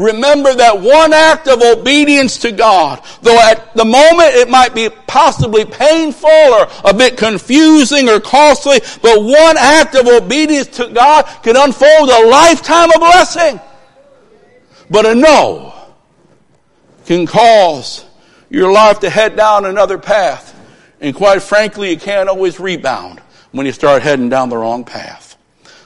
[0.02, 4.89] Remember that one act of obedience to God, though at the moment it might be
[4.89, 11.26] possibly painful or a bit confusing or costly, but one act of obedience to God
[11.43, 13.60] can unfold a lifetime of blessing.
[14.89, 15.72] But a no
[17.06, 18.04] can cause
[18.49, 20.60] your life to head down another path.
[20.99, 23.20] And quite frankly, you can't always rebound
[23.52, 25.38] when you start heading down the wrong path.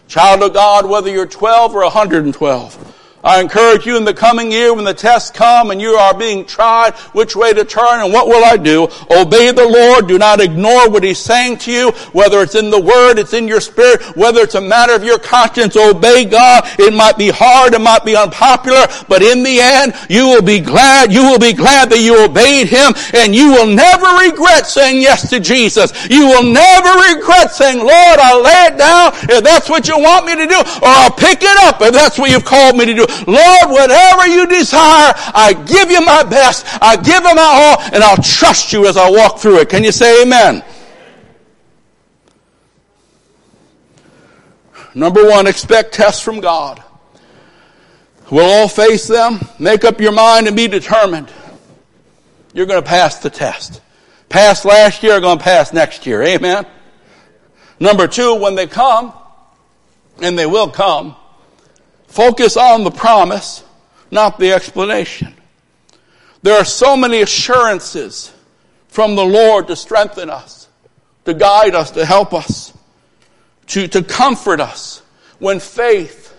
[0.08, 2.95] Child of God, whether you're 12 or 112,
[3.26, 6.46] I encourage you in the coming year when the tests come and you are being
[6.46, 8.84] tried which way to turn and what will I do?
[9.10, 10.08] Obey the Lord.
[10.08, 13.48] Do not ignore what He's saying to you, whether it's in the Word, it's in
[13.48, 15.76] your spirit, whether it's a matter of your conscience.
[15.76, 16.66] Obey God.
[16.78, 20.60] It might be hard, it might be unpopular, but in the end, you will be
[20.60, 25.02] glad, you will be glad that you obeyed Him and you will never regret saying
[25.02, 25.92] yes to Jesus.
[26.12, 30.28] You will never regret saying, Lord, I'll lay it down if that's what you want
[30.28, 32.94] me to do, or I'll pick it up if that's what you've called me to
[32.94, 33.06] do.
[33.28, 36.66] Lord, whatever you desire, I give you my best.
[36.82, 39.70] I give you my all, and I'll trust you as I walk through it.
[39.70, 40.64] Can you say amen?
[44.94, 46.82] Number one, expect tests from God.
[48.32, 49.40] We'll all face them.
[49.60, 51.32] Make up your mind and be determined.
[52.54, 53.82] You're going to pass the test.
[54.30, 56.24] Passed last year, going to pass next year.
[56.24, 56.66] Amen.
[57.80, 59.14] Number two, when they come,
[60.22, 61.16] and they will come,
[62.16, 63.62] Focus on the promise,
[64.10, 65.34] not the explanation.
[66.44, 68.32] There are so many assurances
[68.88, 70.70] from the Lord to strengthen us,
[71.26, 72.72] to guide us, to help us,
[73.68, 75.02] to, to comfort us
[75.40, 76.34] when faith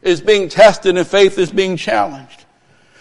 [0.00, 2.45] is being tested and faith is being challenged.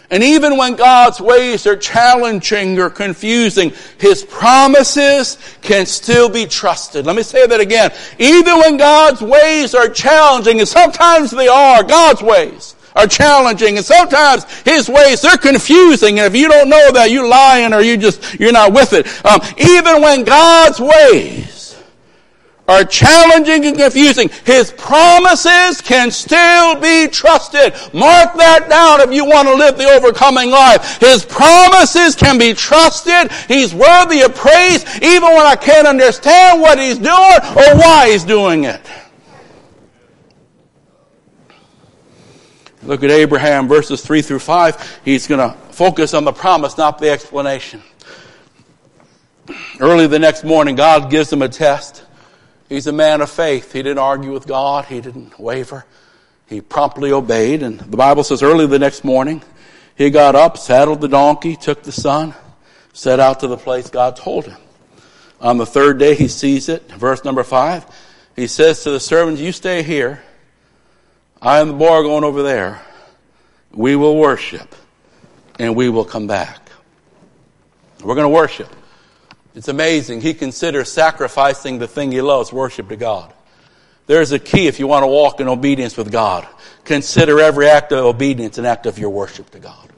[0.10, 7.06] And even when God's ways are challenging or confusing, His promises can still be trusted.
[7.06, 7.92] Let me say that again.
[8.20, 13.86] Even when God's ways are challenging, and sometimes they are, God's ways are challenging, and
[13.86, 17.98] sometimes His ways, they're confusing, and if you don't know that, you're lying or you
[17.98, 19.08] just, you're not with it.
[19.26, 21.55] Um, even when God's ways
[22.68, 27.74] are challenging and confusing, His promises can still be trusted.
[27.94, 31.00] Mark that down if you want to live the overcoming life.
[31.00, 33.32] His promises can be trusted.
[33.48, 38.24] He's worthy of praise even when I can't understand what He's doing or why He's
[38.24, 38.82] doing it.
[42.86, 45.00] Look at Abraham, verses 3 through 5.
[45.04, 47.82] He's going to focus on the promise, not the explanation.
[49.80, 52.05] Early the next morning, God gives him a test.
[52.76, 53.72] He's a man of faith.
[53.72, 54.84] He didn't argue with God.
[54.84, 55.86] He didn't waver.
[56.46, 57.64] He promptly obeyed.
[57.64, 59.42] And the Bible says early the next morning,
[59.96, 62.34] he got up, saddled the donkey, took the son,
[62.92, 64.58] set out to the place God told him.
[65.40, 66.92] On the third day, he sees it.
[66.92, 67.86] Verse number five.
[68.36, 70.22] He says to the servants, you stay here.
[71.42, 72.82] I and the boy are going over there.
[73.72, 74.76] We will worship
[75.60, 76.60] and we will come back.
[78.04, 78.68] We're going to worship.
[79.56, 80.22] It's amazing.
[80.22, 83.34] He considers sacrificing the thing he loves, worship to God.
[84.06, 86.46] There's a key if you want to walk in obedience with God.
[86.84, 89.90] Consider every act of obedience an act of your worship to God.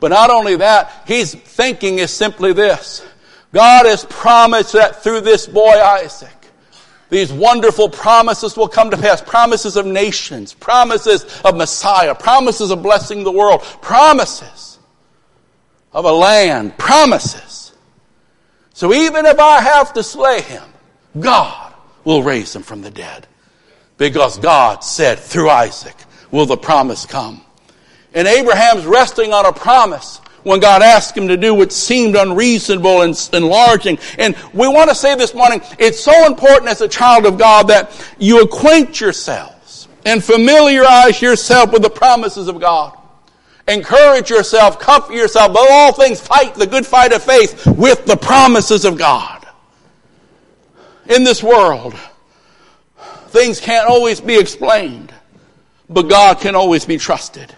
[0.00, 3.06] But not only that, he's thinking is simply this.
[3.52, 6.30] God has promised that through this boy Isaac,
[7.10, 9.22] these wonderful promises will come to pass.
[9.22, 14.78] Promises of nations, promises of Messiah, promises of blessing the world, promises
[15.92, 17.53] of a land, promises.
[18.74, 20.64] So even if I have to slay him,
[21.18, 21.72] God
[22.02, 23.26] will raise him from the dead.
[23.96, 25.96] Because God said through Isaac
[26.32, 27.40] will the promise come.
[28.12, 33.02] And Abraham's resting on a promise when God asked him to do what seemed unreasonable
[33.02, 33.96] and enlarging.
[34.18, 37.68] And we want to say this morning, it's so important as a child of God
[37.68, 42.98] that you acquaint yourselves and familiarize yourself with the promises of God.
[43.66, 48.16] Encourage yourself, comfort yourself, above all things fight the good fight of faith with the
[48.16, 49.46] promises of God.
[51.06, 51.94] In this world,
[53.28, 55.12] things can't always be explained,
[55.88, 57.54] but God can always be trusted.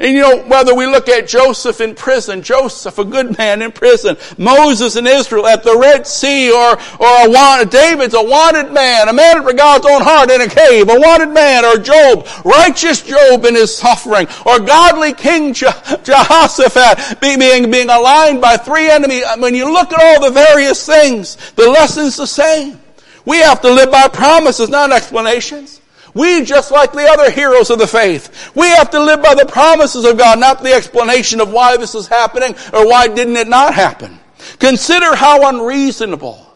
[0.00, 3.72] And you know, whether we look at Joseph in prison, Joseph, a good man in
[3.72, 8.72] prison, Moses in Israel at the Red Sea, or, or a wanted, David's a wanted
[8.72, 12.26] man, a man for God's own heart in a cave, a wanted man, or Job,
[12.44, 15.66] righteous Job in his suffering, or godly King Je-
[16.02, 19.24] Jehoshaphat being, being aligned by three enemies.
[19.38, 22.80] When you look at all the various things, the lesson's the same.
[23.24, 25.81] We have to live by promises, not explanations.
[26.14, 29.46] We, just like the other heroes of the faith, we have to live by the
[29.46, 33.48] promises of God, not the explanation of why this is happening or why didn't it
[33.48, 34.20] not happen.
[34.58, 36.46] Consider how unreasonable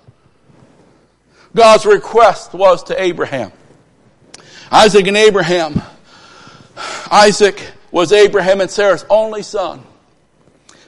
[1.55, 3.51] God's request was to Abraham.
[4.71, 5.81] Isaac and Abraham.
[7.11, 9.83] Isaac was Abraham and Sarah's only son.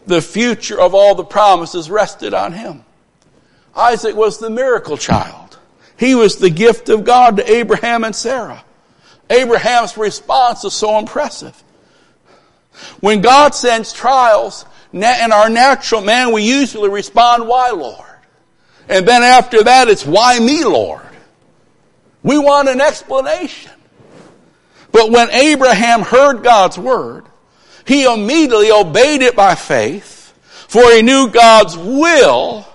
[0.06, 2.84] The future of all the promises rested on him.
[3.74, 5.47] Isaac was the miracle child.
[5.98, 8.64] He was the gift of God to Abraham and Sarah.
[9.28, 11.62] Abraham's response is so impressive.
[13.00, 18.06] When God sends trials in our natural man, we usually respond, why Lord?
[18.88, 21.02] And then after that, it's why me Lord?
[22.22, 23.72] We want an explanation.
[24.92, 27.26] But when Abraham heard God's word,
[27.86, 30.32] he immediately obeyed it by faith,
[30.68, 32.66] for he knew God's will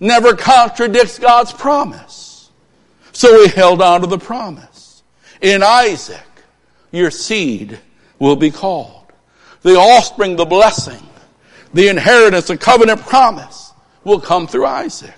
[0.00, 2.50] never contradicts God's promise.
[3.12, 5.02] So he held on to the promise.
[5.40, 6.24] In Isaac,
[6.90, 7.78] your seed
[8.18, 9.12] will be called.
[9.62, 11.02] The offspring, the blessing,
[11.74, 13.72] the inheritance, the covenant promise
[14.04, 15.14] will come through Isaac.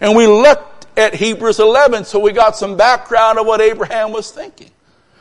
[0.00, 4.30] And we looked at Hebrews 11, so we got some background of what Abraham was
[4.30, 4.70] thinking.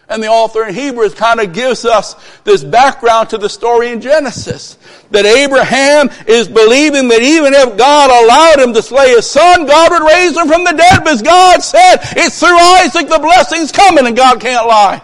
[0.09, 4.01] And the author in Hebrews kind of gives us this background to the story in
[4.01, 4.77] Genesis.
[5.11, 9.91] That Abraham is believing that even if God allowed him to slay his son, God
[9.91, 14.05] would raise him from the dead because God said, it's through Isaac the blessing's coming
[14.05, 15.01] and God can't lie.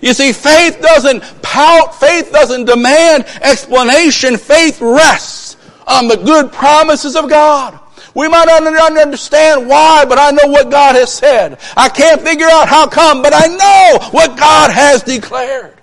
[0.00, 7.16] You see, faith doesn't pout, faith doesn't demand explanation, faith rests on the good promises
[7.16, 7.78] of God.
[8.14, 11.58] We might not understand why, but I know what God has said.
[11.76, 15.76] I can't figure out how come, but I know what God has declared.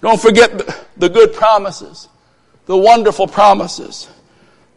[0.00, 2.08] Don't forget the good promises,
[2.66, 4.08] the wonderful promises.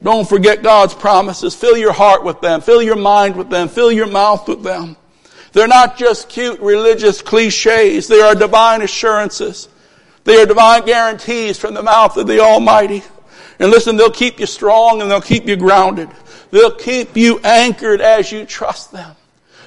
[0.02, 1.54] Don't forget God's promises.
[1.54, 2.62] Fill your heart with them.
[2.62, 3.68] Fill your mind with them.
[3.68, 4.96] Fill your mouth with them.
[5.52, 8.08] They're not just cute religious cliches.
[8.08, 9.68] They are divine assurances.
[10.24, 13.04] They are divine guarantees from the mouth of the Almighty.
[13.60, 16.10] And listen, they'll keep you strong and they'll keep you grounded.
[16.52, 19.16] They'll keep you anchored as you trust them.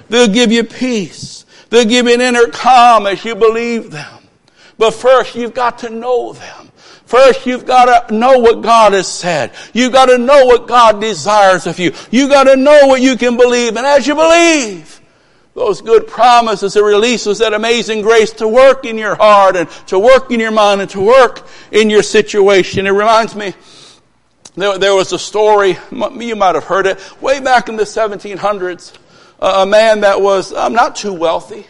[0.08, 1.44] They'll give you peace.
[1.70, 4.22] They'll give you an inner calm as you believe them.
[4.78, 6.72] But first, you've got to know them.
[7.04, 9.52] First, you've got to know what God has said.
[9.74, 11.92] You've got to know what God desires of you.
[12.10, 13.76] You've got to know what you can believe.
[13.76, 15.00] And as you believe,
[15.54, 19.98] those good promises and releases that amazing grace to work in your heart and to
[19.98, 22.86] work in your mind and to work in your situation.
[22.86, 23.52] It reminds me
[24.54, 28.92] there, there was a story, you might have heard it, way back in the 1700s.
[29.40, 31.66] a man that was um, not too wealthy,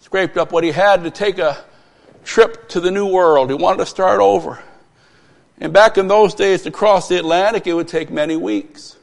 [0.00, 1.64] scraped up what he had to take a
[2.24, 3.48] trip to the New World.
[3.48, 4.62] He wanted to start over.
[5.58, 8.96] And back in those days, to cross the Atlantic, it would take many weeks.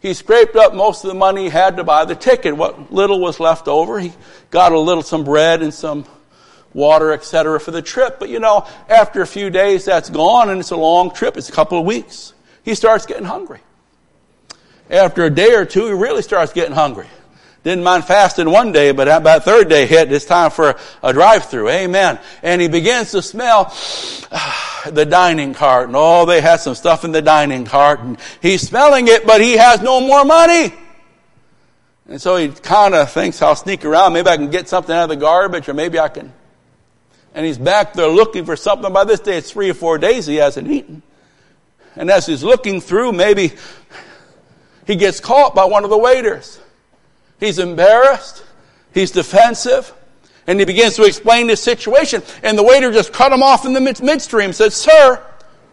[0.00, 2.56] He scraped up most of the money he had to buy the ticket.
[2.56, 4.12] What little was left over, he
[4.50, 6.04] got a little, some bread and some
[6.72, 8.18] water, etc., for the trip.
[8.18, 11.36] But you know, after a few days, that's gone, and it's a long trip.
[11.36, 12.34] It's a couple of weeks.
[12.68, 13.60] He starts getting hungry.
[14.90, 17.06] After a day or two, he really starts getting hungry.
[17.64, 21.70] Didn't mind fasting one day, but about third day hit, it's time for a, drive-through.
[21.70, 22.20] Amen.
[22.42, 23.74] And he begins to smell
[24.86, 25.86] the dining cart.
[25.86, 28.00] And oh, they had some stuff in the dining cart.
[28.00, 30.74] And he's smelling it, but he has no more money.
[32.06, 34.12] And so he kind of thinks, I'll sneak around.
[34.12, 36.34] Maybe I can get something out of the garbage, or maybe I can.
[37.34, 38.92] And he's back there looking for something.
[38.92, 41.02] By this day, it's three or four days he hasn't eaten.
[41.98, 43.52] And as he's looking through, maybe
[44.86, 46.60] he gets caught by one of the waiters.
[47.40, 48.44] He's embarrassed.
[48.94, 49.92] He's defensive.
[50.46, 52.22] And he begins to explain his situation.
[52.44, 55.22] And the waiter just cut him off in the mid- midstream said, Sir,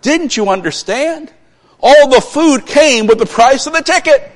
[0.02, 1.32] didn't you understand?
[1.80, 4.32] All the food came with the price of the ticket.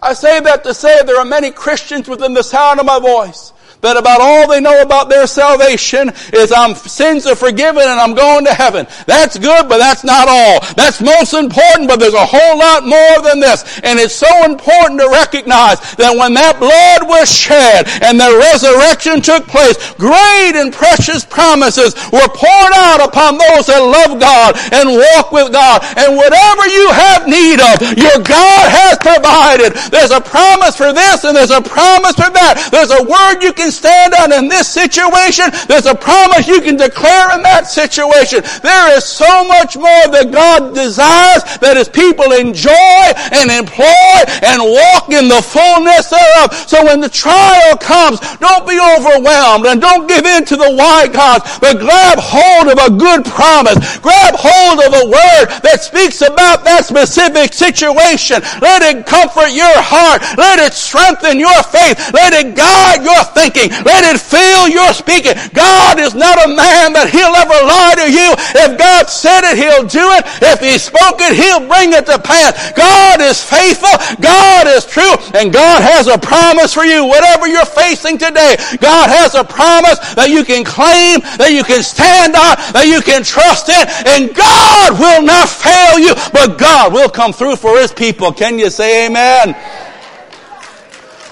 [0.00, 3.51] I say that to say there are many Christians within the sound of my voice
[3.82, 8.14] that about all they know about their salvation is I'm sins are forgiven and I'm
[8.14, 8.86] going to heaven.
[9.10, 10.62] That's good, but that's not all.
[10.78, 13.66] That's most important, but there's a whole lot more than this.
[13.82, 19.18] And it's so important to recognize that when that blood was shed and the resurrection
[19.18, 24.94] took place, great and precious promises were poured out upon those that love God and
[24.94, 25.82] walk with God.
[25.98, 29.74] And whatever you have need of, your God has provided.
[29.90, 32.70] There's a promise for this and there's a promise for that.
[32.70, 35.46] There's a word you can stand on in this situation.
[35.66, 38.44] There's a promise you can declare in that situation.
[38.62, 43.02] There is so much more that God desires that his people enjoy
[43.32, 44.14] and employ
[44.44, 46.52] and walk in the fullness thereof.
[46.68, 51.08] So when the trial comes, don't be overwhelmed and don't give in to the why
[51.08, 53.78] gods, but grab hold of a good promise.
[53.98, 58.42] Grab hold of a word that speaks about that specific situation.
[58.60, 60.22] Let it comfort your heart.
[60.36, 62.12] Let it strengthen your faith.
[62.12, 63.84] Let it guide your thinking speaking.
[63.84, 65.34] Let it fill your speaking.
[65.54, 68.34] God is not a man that he'll ever lie to you.
[68.66, 70.24] If God said it, he'll do it.
[70.42, 72.72] If he spoke it, he'll bring it to pass.
[72.72, 73.92] God is faithful.
[74.20, 75.14] God is true.
[75.38, 77.04] And God has a promise for you.
[77.04, 81.82] Whatever you're facing today, God has a promise that you can claim, that you can
[81.82, 83.84] stand on, that you can trust in.
[84.06, 88.32] And God will not fail you, but God will come through for his people.
[88.32, 89.54] Can you say amen?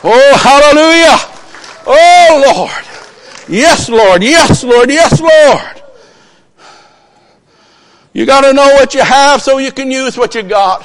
[0.03, 1.40] Oh, hallelujah.
[1.87, 2.85] Oh, Lord.
[3.49, 4.23] Yes, Lord.
[4.23, 4.91] Yes, Lord.
[4.91, 5.83] Yes, Lord.
[8.13, 10.85] You got to know what you have so you can use what you got.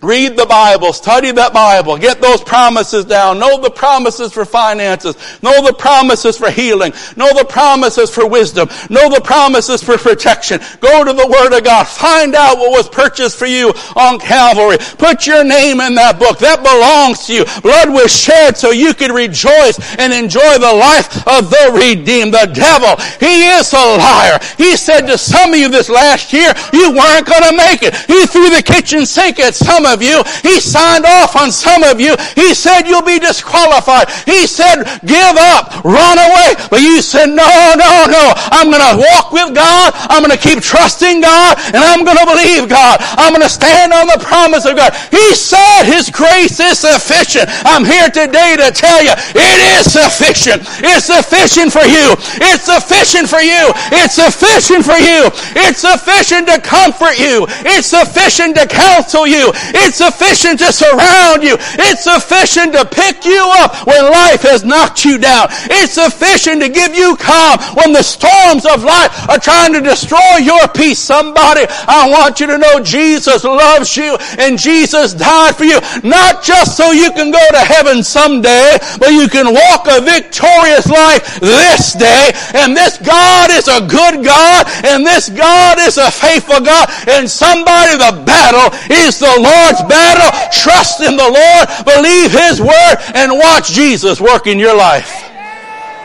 [0.00, 5.16] Read the Bible, study that Bible, get those promises down, know the promises for finances,
[5.42, 10.60] know the promises for healing, know the promises for wisdom, know the promises for protection.
[10.78, 14.78] Go to the Word of God, find out what was purchased for you on Calvary.
[14.98, 16.38] Put your name in that book.
[16.38, 17.44] That belongs to you.
[17.62, 22.34] Blood was shed so you could rejoice and enjoy the life of the redeemed.
[22.34, 24.38] The devil, he is a liar.
[24.56, 27.96] He said to some of you this last year, you weren't going to make it.
[28.06, 30.22] He threw the kitchen sink at some of you.
[30.44, 32.14] He signed off on some of you.
[32.36, 34.10] He said you'll be disqualified.
[34.28, 36.54] He said give up, run away.
[36.70, 38.24] But you said no, no, no.
[38.52, 39.92] I'm going to walk with God.
[40.12, 43.00] I'm going to keep trusting God and I'm going to believe God.
[43.16, 44.92] I'm going to stand on the promise of God.
[45.10, 47.48] He said his grace is sufficient.
[47.64, 50.62] I'm here today to tell you it is sufficient.
[50.84, 52.14] It's sufficient for you.
[52.44, 53.72] It's sufficient for you.
[53.92, 55.30] It's sufficient for you.
[55.56, 57.46] It's sufficient to comfort you.
[57.64, 59.52] It's sufficient to counsel you.
[59.84, 61.56] It's sufficient to surround you.
[61.78, 65.48] It's sufficient to pick you up when life has knocked you down.
[65.70, 70.42] It's sufficient to give you calm when the storms of life are trying to destroy
[70.42, 70.98] your peace.
[70.98, 75.78] Somebody, I want you to know Jesus loves you and Jesus died for you.
[76.02, 80.88] Not just so you can go to heaven someday, but you can walk a victorious
[80.88, 82.32] life this day.
[82.54, 86.88] And this God is a good God and this God is a faithful God.
[87.08, 90.48] And somebody, the battle is the Lord Lord's battle.
[90.50, 95.10] Trust in the Lord, believe His word, and watch Jesus work in your life.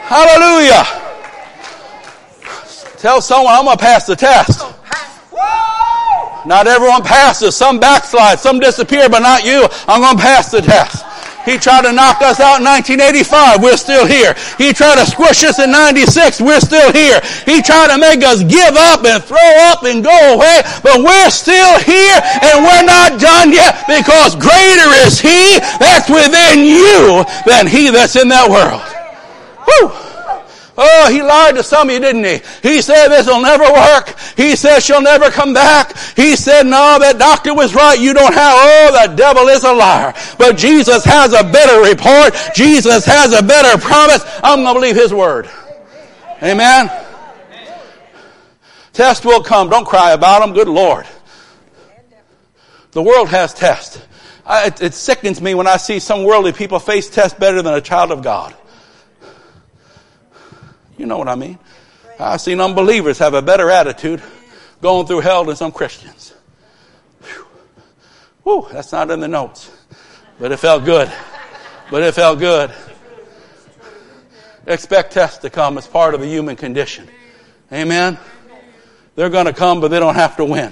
[0.04, 0.84] Hallelujah.
[2.98, 4.62] Tell someone, I'm going to pass the test.
[6.46, 7.56] Not everyone passes.
[7.56, 9.66] Some backslide, some disappear, but not you.
[9.88, 11.06] I'm going to pass the test.
[11.46, 13.62] He tried to knock us out in 1985.
[13.62, 14.36] We're still here.
[14.58, 16.42] He tried to squish us in 96.
[16.42, 17.20] We're still here.
[17.46, 21.30] He tried to make us give up and throw up and go away, but we're
[21.30, 27.68] still here and we're not done yet because greater is He that's within you than
[27.68, 28.82] He that's in that world.
[29.68, 30.03] Woo!
[30.76, 32.68] Oh, he lied to some of you, didn't he?
[32.68, 34.18] He said this will never work.
[34.36, 35.96] He said she'll never come back.
[36.16, 38.00] He said, no, that doctor was right.
[38.00, 40.16] You don't have, oh, the devil is a liar.
[40.40, 42.36] But Jesus has a better report.
[42.56, 44.24] Jesus has a better promise.
[44.44, 45.48] I'm going to believe his word.
[46.42, 46.90] Amen.
[48.94, 49.70] Test will come.
[49.70, 50.54] Don't cry about them.
[50.54, 51.06] Good Lord.
[52.92, 54.02] The world has tests.
[54.50, 57.82] it, it sickens me when I see some worldly people face tests better than a
[57.82, 58.56] child of God.
[61.04, 61.60] You know what I mean?
[62.18, 64.24] I've seen unbelievers have a better attitude
[64.82, 66.34] going through hell than some Christians.
[68.44, 68.66] Whew.
[68.72, 69.70] That's not in the notes.
[70.40, 71.12] But it felt good.
[71.92, 72.72] But it felt good.
[74.66, 77.10] Expect tests to come as part of the human condition.
[77.70, 78.18] Amen?
[79.16, 80.72] They're going to come, but they don't have to win.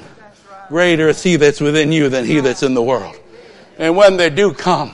[0.70, 3.20] Greater is he that's within you than he that's in the world.
[3.78, 4.94] And when they do come,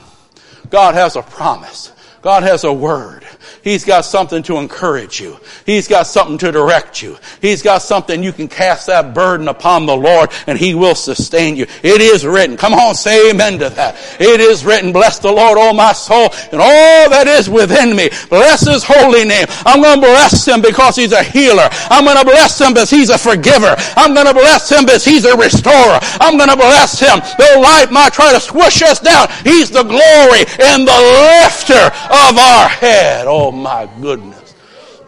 [0.68, 1.92] God has a promise.
[2.22, 3.24] God has a word.
[3.62, 5.38] He's got something to encourage you.
[5.66, 7.18] He's got something to direct you.
[7.40, 11.56] He's got something you can cast that burden upon the Lord and He will sustain
[11.56, 11.66] you.
[11.82, 12.56] It is written.
[12.56, 13.96] Come on, say amen to that.
[14.20, 18.10] It is written, bless the Lord, O my soul, and all that is within me.
[18.28, 19.46] Bless His holy name.
[19.66, 21.68] I'm going to bless Him because He's a healer.
[21.90, 23.74] I'm going to bless Him because He's a forgiver.
[23.96, 25.98] I'm going to bless Him because He's a restorer.
[26.20, 27.20] I'm going to bless Him.
[27.38, 31.00] Though life might try to squish us down, He's the glory and the
[31.42, 33.26] lifter of our head.
[33.26, 34.54] Oh, Oh my goodness.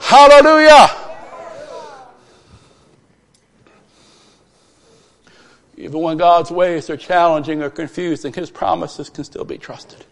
[0.00, 0.88] Hallelujah.
[5.76, 10.06] Even when God's ways are challenging or confusing, His promises can still be trusted.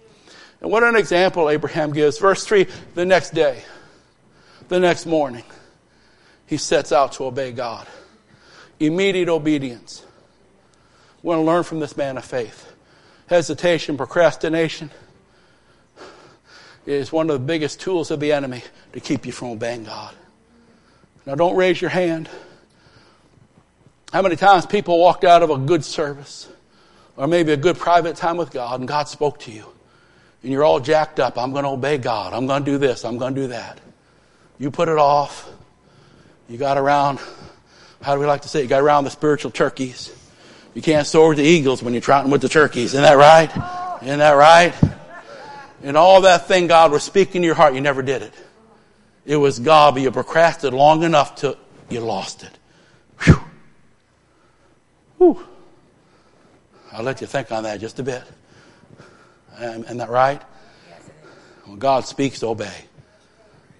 [0.60, 2.18] And what an example Abraham gives.
[2.18, 3.62] Verse 3 the next day,
[4.68, 5.44] the next morning,
[6.44, 7.86] he sets out to obey God.
[8.78, 10.04] Immediate obedience.
[11.22, 12.70] We want to learn from this man of faith.
[13.26, 14.90] Hesitation, procrastination,
[16.88, 18.62] is one of the biggest tools of the enemy
[18.94, 20.14] to keep you from obeying God.
[21.26, 22.30] Now, don't raise your hand.
[24.10, 26.48] How many times people walked out of a good service
[27.16, 29.66] or maybe a good private time with God and God spoke to you
[30.42, 31.36] and you're all jacked up.
[31.36, 32.32] I'm going to obey God.
[32.32, 33.04] I'm going to do this.
[33.04, 33.80] I'm going to do that.
[34.58, 35.46] You put it off.
[36.48, 37.20] You got around,
[38.00, 38.62] how do we like to say, it?
[38.62, 40.14] you got around the spiritual turkeys.
[40.72, 42.94] You can't soar with the eagles when you're trotting with the turkeys.
[42.94, 43.50] Isn't that right?
[44.02, 44.74] Isn't that right?
[45.82, 48.32] And all that thing God was speaking to your heart, you never did it.
[49.24, 51.56] It was God, but you procrastinated long enough till
[51.88, 52.58] you lost it.
[53.20, 53.40] Whew.
[55.18, 55.46] Whew.
[56.92, 58.22] I'll let you think on that just a bit.
[59.60, 60.42] Isn't that right?
[61.64, 62.84] When God speaks, obey.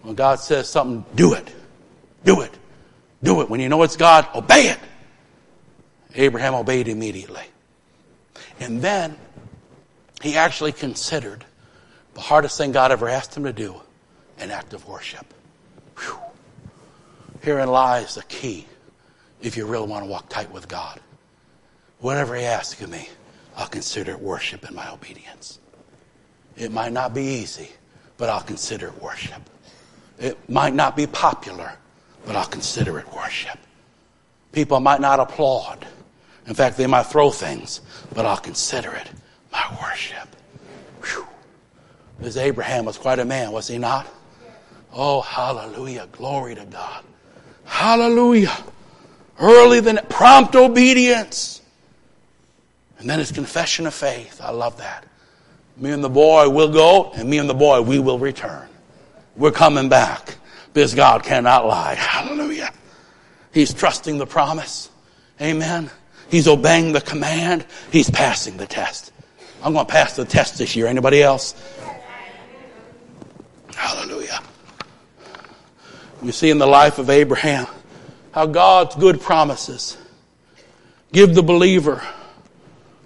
[0.03, 1.53] When God says something, do it.
[2.25, 2.53] Do it.
[3.23, 3.49] Do it.
[3.49, 4.79] When you know it's God, obey it.
[6.15, 7.45] Abraham obeyed immediately.
[8.61, 9.17] And then
[10.23, 11.45] he actually considered
[12.19, 13.81] the hardest thing God ever asked him to do
[14.39, 15.25] an act of worship.
[16.01, 16.19] Whew.
[17.43, 18.67] Herein lies the key
[19.41, 20.99] if you really want to walk tight with God.
[22.01, 23.09] Whatever He asks of me,
[23.57, 25.61] I'll consider it worship in my obedience.
[26.57, 27.69] It might not be easy,
[28.17, 29.49] but I'll consider it worship.
[30.19, 31.71] It might not be popular,
[32.27, 33.59] but I'll consider it worship.
[34.51, 35.87] People might not applaud.
[36.49, 37.81] In fact, they might throw things,
[38.13, 39.09] but I'll consider it
[39.53, 40.29] my worship.
[42.19, 44.07] Because Abraham was quite a man, was he not?
[44.93, 46.09] Oh, hallelujah.
[46.13, 47.05] Glory to God.
[47.65, 48.57] Hallelujah.
[49.39, 51.63] Early than prompt obedience.
[52.99, 54.41] And then his confession of faith.
[54.43, 55.05] I love that.
[55.77, 58.69] Me and the boy will go, and me and the boy, we will return.
[59.37, 60.37] We're coming back.
[60.73, 61.95] Because God cannot lie.
[61.95, 62.73] Hallelujah.
[63.53, 64.91] He's trusting the promise.
[65.41, 65.91] Amen.
[66.31, 67.65] He's obeying the command.
[67.93, 69.13] He's passing the test.
[69.63, 70.87] I'm going to pass the test this year.
[70.87, 71.55] Anybody else?
[73.79, 74.41] Hallelujah.
[76.21, 77.69] You see in the life of Abraham
[78.33, 79.97] how God's good promises
[81.13, 82.03] give the believer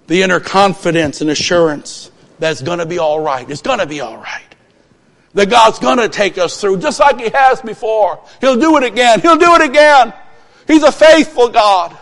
[0.07, 3.47] the inner confidence and assurance that it's going to be all right.
[3.47, 4.41] It's going to be all right.
[5.35, 8.19] That God's going to take us through just like He has before.
[8.41, 9.21] He'll do it again.
[9.21, 10.11] He'll do it again.
[10.65, 11.95] He's a faithful God.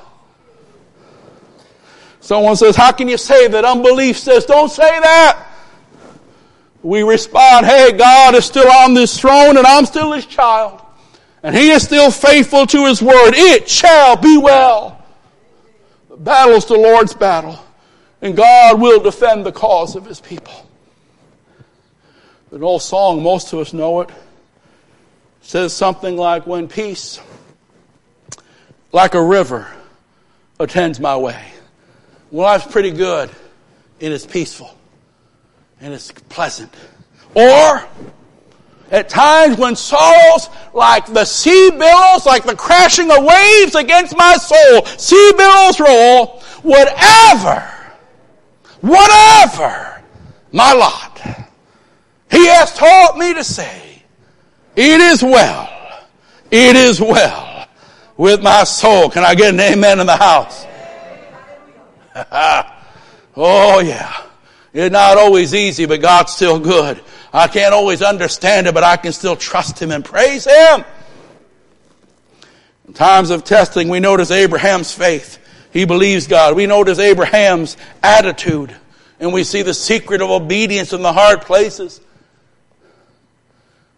[2.22, 3.66] Someone says, How can you say that?
[3.66, 5.51] Unbelief says, Don't say that
[6.84, 10.82] we respond, hey, God is still on this throne and I'm still his child.
[11.44, 13.34] And he is still faithful to his word.
[13.36, 15.04] It shall be well.
[16.10, 17.60] The battle's the Lord's battle.
[18.22, 20.68] And God will defend the cause of his people.
[22.52, 24.10] An old song, most of us know it,
[25.42, 27.20] says something like, When peace,
[28.92, 29.72] like a river,
[30.60, 31.42] attends my way.
[32.30, 33.32] Well, life's pretty good.
[34.00, 34.76] It is peaceful
[35.82, 36.74] and it's pleasant.
[37.34, 37.84] Or,
[38.92, 44.36] at times when sorrows like the sea billows, like the crashing of waves against my
[44.38, 47.64] soul, sea billows roll, whatever,
[48.82, 50.04] whatever
[50.52, 51.20] my lot,
[52.30, 54.04] he has taught me to say,
[54.76, 55.70] it is well,
[56.52, 57.68] it is well
[58.18, 59.10] with my soul.
[59.10, 60.66] Can I get an amen in the house?
[63.36, 64.31] oh yeah.
[64.74, 67.02] It's not always easy, but God's still good.
[67.34, 70.86] I can't always understand it, but I can still trust Him and praise Him.
[72.88, 75.40] In times of testing, we notice Abraham's faith.
[75.72, 76.56] He believes God.
[76.56, 78.76] We notice Abraham's attitude.
[79.20, 82.02] And we see the secret of obedience in the hard places.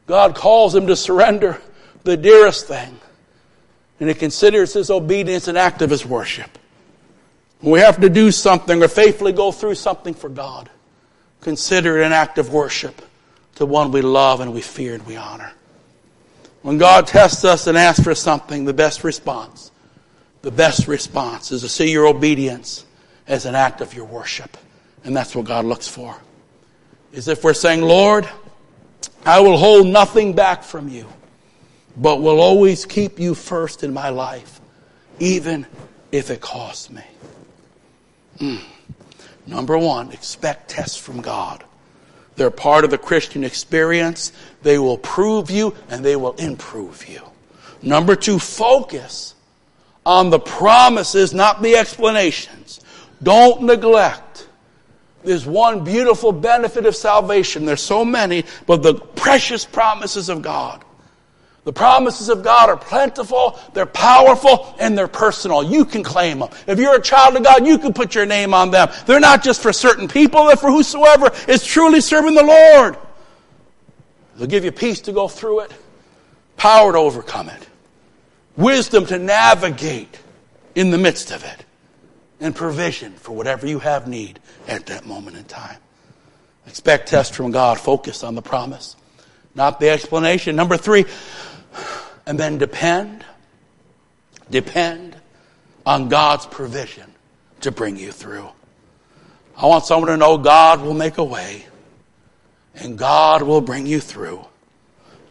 [0.06, 1.62] God calls him to surrender
[2.04, 3.00] the dearest thing.
[4.00, 6.60] And he considers his obedience an act of his worship.
[7.64, 10.70] We have to do something or faithfully go through something for God.
[11.39, 13.01] Consider it an act of worship
[13.55, 15.51] to one we love and we fear and we honor.
[16.61, 19.72] When God tests us and asks for something, the best response,
[20.41, 22.86] the best response is to see your obedience
[23.28, 24.57] as an act of your worship.
[25.05, 26.16] And that's what God looks for.
[27.14, 28.28] Is if we're saying, Lord,
[29.26, 31.07] I will hold nothing back from you,
[31.95, 34.59] but will always keep you first in my life,
[35.20, 35.66] even
[36.11, 37.03] if it costs me.
[38.40, 38.60] Mm.
[39.46, 41.64] Number one, expect tests from God.
[42.36, 44.32] They're part of the Christian experience.
[44.64, 47.22] They will prove you and they will improve you.
[47.82, 49.36] Number two, focus
[50.06, 52.82] on the promises, not the explanations.
[53.22, 54.48] Don't neglect.
[55.24, 57.66] There's one beautiful benefit of salvation.
[57.66, 60.83] There's so many, but the precious promises of God.
[61.64, 65.64] The promises of God are plentiful, they're powerful, and they're personal.
[65.64, 66.49] You can claim them.
[66.68, 68.89] If you're a child of God, you can put your name on them.
[69.05, 72.97] They're not just for certain people, they're for whosoever is truly serving the Lord.
[74.36, 75.72] They'll give you peace to go through it,
[76.57, 77.68] power to overcome it,
[78.57, 80.20] wisdom to navigate
[80.76, 81.66] in the midst of it,
[82.41, 85.78] and provision for whatever you have need at that moment in time.
[86.68, 88.97] Expect test from God, focus on the promise,
[89.55, 90.55] not the explanation.
[90.55, 91.05] Number three,
[92.26, 93.26] and then depend,
[94.50, 95.16] depend
[95.86, 97.12] on God's provision
[97.62, 98.50] to bring you through.
[99.58, 101.66] I want someone to know God will make a way
[102.76, 104.46] and God will bring you through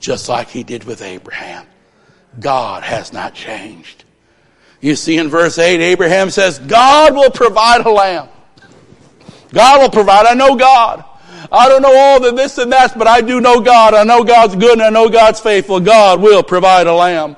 [0.01, 1.67] just like he did with Abraham.
[2.39, 4.05] God has not changed.
[4.81, 8.29] You see in verse 8, Abraham says, God will provide a lamb.
[9.53, 10.27] God will provide.
[10.27, 11.05] I know God.
[11.53, 13.93] I don't know all the this and that, but I do know God.
[13.93, 15.81] I know God's good and I know God's faithful.
[15.81, 17.37] God will provide a lamb.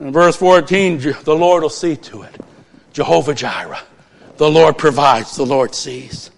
[0.00, 2.40] In verse 14, the Lord will see to it.
[2.92, 3.80] Jehovah Jireh.
[4.38, 6.32] The Lord provides, the Lord sees.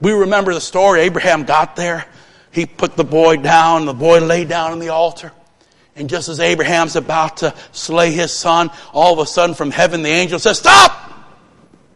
[0.00, 1.02] We remember the story.
[1.02, 2.06] Abraham got there.
[2.52, 3.84] He put the boy down.
[3.84, 5.32] The boy lay down on the altar.
[5.94, 10.02] And just as Abraham's about to slay his son, all of a sudden from heaven
[10.02, 10.96] the angel says, Stop!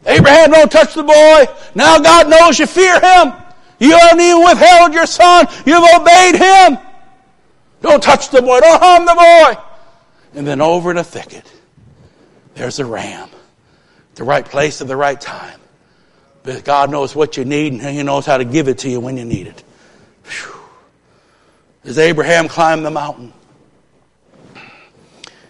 [0.05, 1.47] Abraham, don't touch the boy.
[1.75, 3.33] Now God knows you fear him.
[3.79, 5.47] You haven't even withheld your son.
[5.67, 6.79] You've obeyed him.
[7.83, 8.61] Don't touch the boy.
[8.61, 9.63] Don't harm the boy.
[10.39, 11.51] And then over in a thicket,
[12.55, 13.29] there's a ram.
[14.15, 15.61] The right place at the right time.
[16.45, 19.01] But God knows what you need and He knows how to give it to you
[19.01, 19.65] when you need it.
[20.25, 20.55] Whew.
[21.85, 23.33] As Abraham climbed the mountain,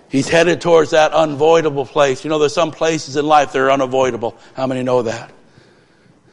[0.09, 2.25] he's headed towards that unavoidable place.
[2.25, 4.37] You know, there's some places in life that are unavoidable.
[4.55, 5.31] How many know that?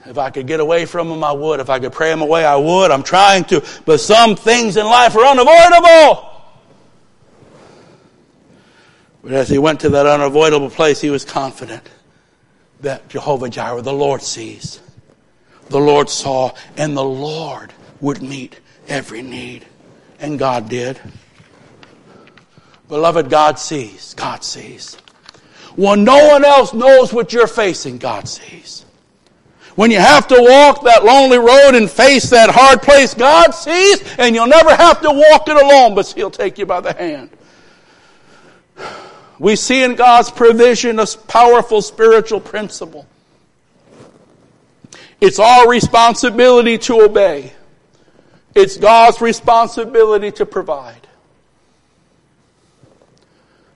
[0.05, 1.59] If I could get away from them, I would.
[1.59, 2.91] If I could pray them away, I would.
[2.91, 3.63] I'm trying to.
[3.85, 6.27] But some things in life are unavoidable.
[9.23, 11.87] But as he went to that unavoidable place, he was confident
[12.79, 14.79] that Jehovah Jireh, the Lord sees.
[15.69, 17.71] The Lord saw, and the Lord
[18.01, 19.65] would meet every need.
[20.19, 20.99] And God did.
[22.87, 24.15] Beloved, God sees.
[24.15, 24.95] God sees.
[25.75, 28.80] When no one else knows what you're facing, God sees.
[29.75, 34.03] When you have to walk that lonely road and face that hard place, God sees,
[34.17, 37.29] and you'll never have to walk it alone, but He'll take you by the hand.
[39.39, 43.07] We see in God's provision a powerful spiritual principle.
[45.19, 47.53] It's our responsibility to obey.
[48.53, 51.07] It's God's responsibility to provide.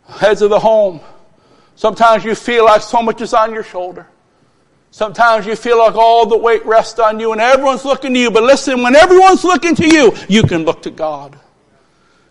[0.07, 0.99] Heads of the home,
[1.75, 4.07] sometimes you feel like so much is on your shoulder.
[4.95, 8.31] Sometimes you feel like all the weight rests on you and everyone's looking to you.
[8.31, 11.37] But listen, when everyone's looking to you, you can look to God.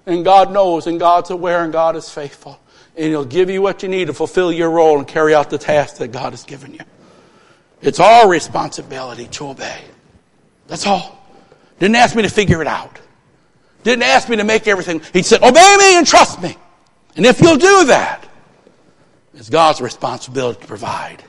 [0.06, 2.58] And God knows, and God's aware, and God is faithful.
[2.96, 5.58] And He'll give you what you need to fulfill your role and carry out the
[5.58, 6.80] task that God has given you.
[7.82, 9.82] It's our responsibility to obey.
[10.66, 11.22] That's all.
[11.78, 12.98] Didn't ask me to figure it out.
[13.82, 15.02] Didn't ask me to make everything.
[15.12, 16.56] He said, obey me and trust me.
[17.14, 18.26] And if you'll do that,
[19.34, 21.22] it's God's responsibility to provide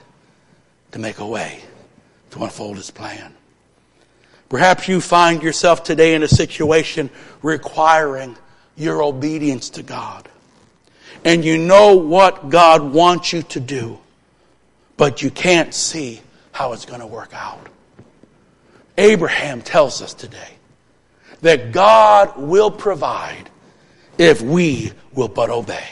[0.96, 1.60] to make a way
[2.32, 3.34] to unfold His plan.
[4.48, 7.10] Perhaps you find yourself today in a situation
[7.42, 8.38] requiring
[8.78, 10.30] your obedience to God.
[11.26, 14.00] And you know what God wants you to do,
[14.96, 16.22] but you can't see
[16.54, 17.68] how it's going to work out.
[18.98, 20.54] Abraham tells us today
[21.42, 23.50] that God will provide
[24.18, 25.90] if we will but obey.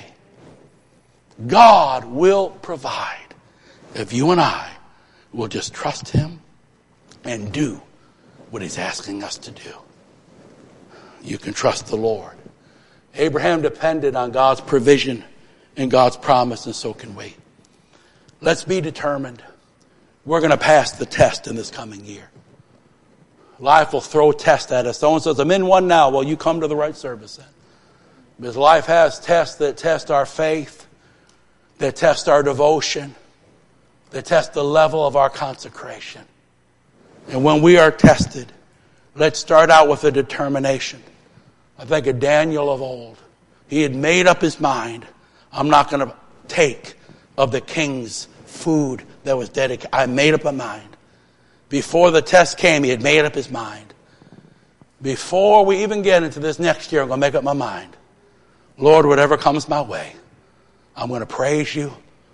[1.45, 3.35] God will provide
[3.95, 4.72] if you and I
[5.33, 6.41] We'll just trust Him
[7.23, 7.81] and do
[8.51, 9.73] what He's asking us to do.
[11.23, 12.35] You can trust the Lord.
[13.15, 15.23] Abraham depended on God's provision
[15.75, 17.35] and God's promise, and so can we.
[18.41, 19.43] Let's be determined.
[20.25, 22.29] We're going to pass the test in this coming year.
[23.59, 24.99] Life will throw tests at us.
[24.99, 26.09] Someone says, I'm in one now.
[26.09, 27.47] Well, you come to the right service then.
[28.39, 30.87] Because life has tests that test our faith,
[31.77, 33.15] that test our devotion,
[34.13, 36.21] they test the level of our consecration.
[37.29, 38.51] And when we are tested,
[39.15, 41.01] let's start out with a determination.
[41.79, 43.17] I think of Daniel of old.
[43.67, 45.07] He had made up his mind.
[45.51, 46.15] I'm not going to
[46.47, 46.93] take
[47.39, 49.89] of the king's food that was dedicated.
[49.91, 50.95] I made up my mind.
[51.69, 53.95] Before the test came, he had made up his mind.
[55.01, 57.97] Before we even get into this next year, I'm going to make up my mind.
[58.77, 60.13] Lord, whatever comes my way,
[60.95, 61.91] I'm going to praise you.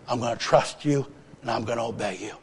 [0.09, 1.07] I'm going to trust you
[1.41, 2.33] and I'm going to obey you.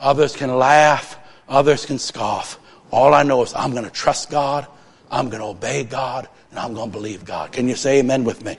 [0.00, 2.58] Others can laugh, others can scoff.
[2.90, 4.66] All I know is I'm going to trust God,
[5.10, 7.52] I'm going to obey God, and I'm going to believe God.
[7.52, 8.56] Can you say amen with me?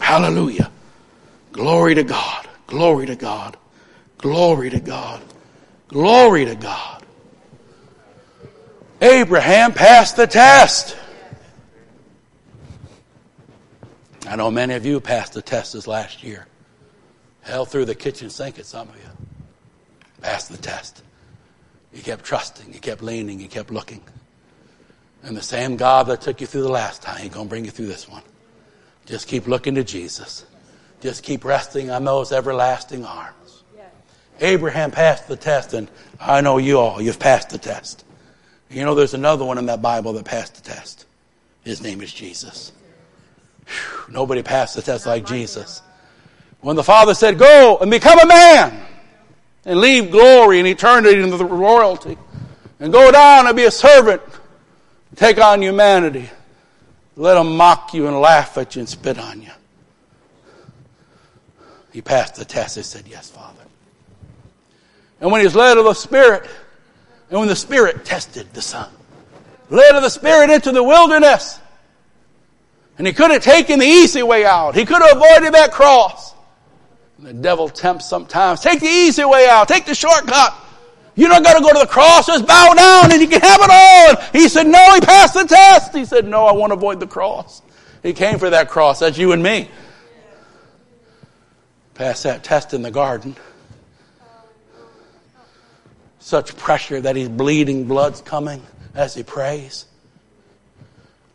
[0.00, 0.70] Hallelujah.
[1.52, 2.48] Glory to God.
[2.66, 3.56] Glory to God.
[4.18, 5.22] Glory to God.
[5.88, 7.04] Glory to God.
[9.02, 10.96] Abraham passed the test.
[14.26, 16.46] I know many of you passed the test this last year.
[17.42, 19.26] Hell threw the kitchen sink at some of you.
[20.20, 21.02] Passed the test.
[21.92, 24.00] You kept trusting, you kept leaning, you kept looking.
[25.22, 27.64] And the same God that took you through the last time, He's going to bring
[27.64, 28.22] you through this one.
[29.06, 30.46] Just keep looking to Jesus.
[31.00, 33.64] Just keep resting on those everlasting arms.
[34.40, 35.90] Abraham passed the test, and
[36.20, 38.04] I know you all, you've passed the test.
[38.70, 41.06] You know, there's another one in that Bible that passed the test.
[41.64, 42.72] His name is Jesus.
[43.66, 45.82] Whew, nobody passed the test like Jesus.
[46.62, 48.86] When the Father said, Go and become a man
[49.64, 52.16] and leave glory and eternity and the royalty
[52.80, 54.22] and go down and be a servant,
[55.16, 56.30] take on humanity.
[57.14, 59.50] Let them mock you and laugh at you and spit on you.
[61.92, 62.76] He passed the test.
[62.76, 63.60] He said, Yes, Father.
[65.20, 66.48] And when he was led of the Spirit,
[67.28, 68.90] and when the Spirit tested the Son,
[69.68, 71.60] led of the Spirit into the wilderness,
[72.98, 74.74] and he could have taken the easy way out.
[74.74, 76.34] He could have avoided that cross.
[77.22, 78.60] The devil tempts sometimes.
[78.60, 79.68] Take the easy way out.
[79.68, 80.54] Take the shortcut.
[81.14, 82.26] You don't got to go to the cross.
[82.26, 84.08] Just bow down and you can have it all.
[84.10, 85.94] And he said, no, he passed the test.
[85.94, 87.62] He said, no, I want to avoid the cross.
[88.02, 88.98] He came for that cross.
[88.98, 89.68] That's you and me.
[91.94, 93.36] Passed that test in the garden.
[96.18, 98.62] Such pressure that he's bleeding, blood's coming
[98.94, 99.86] as he prays.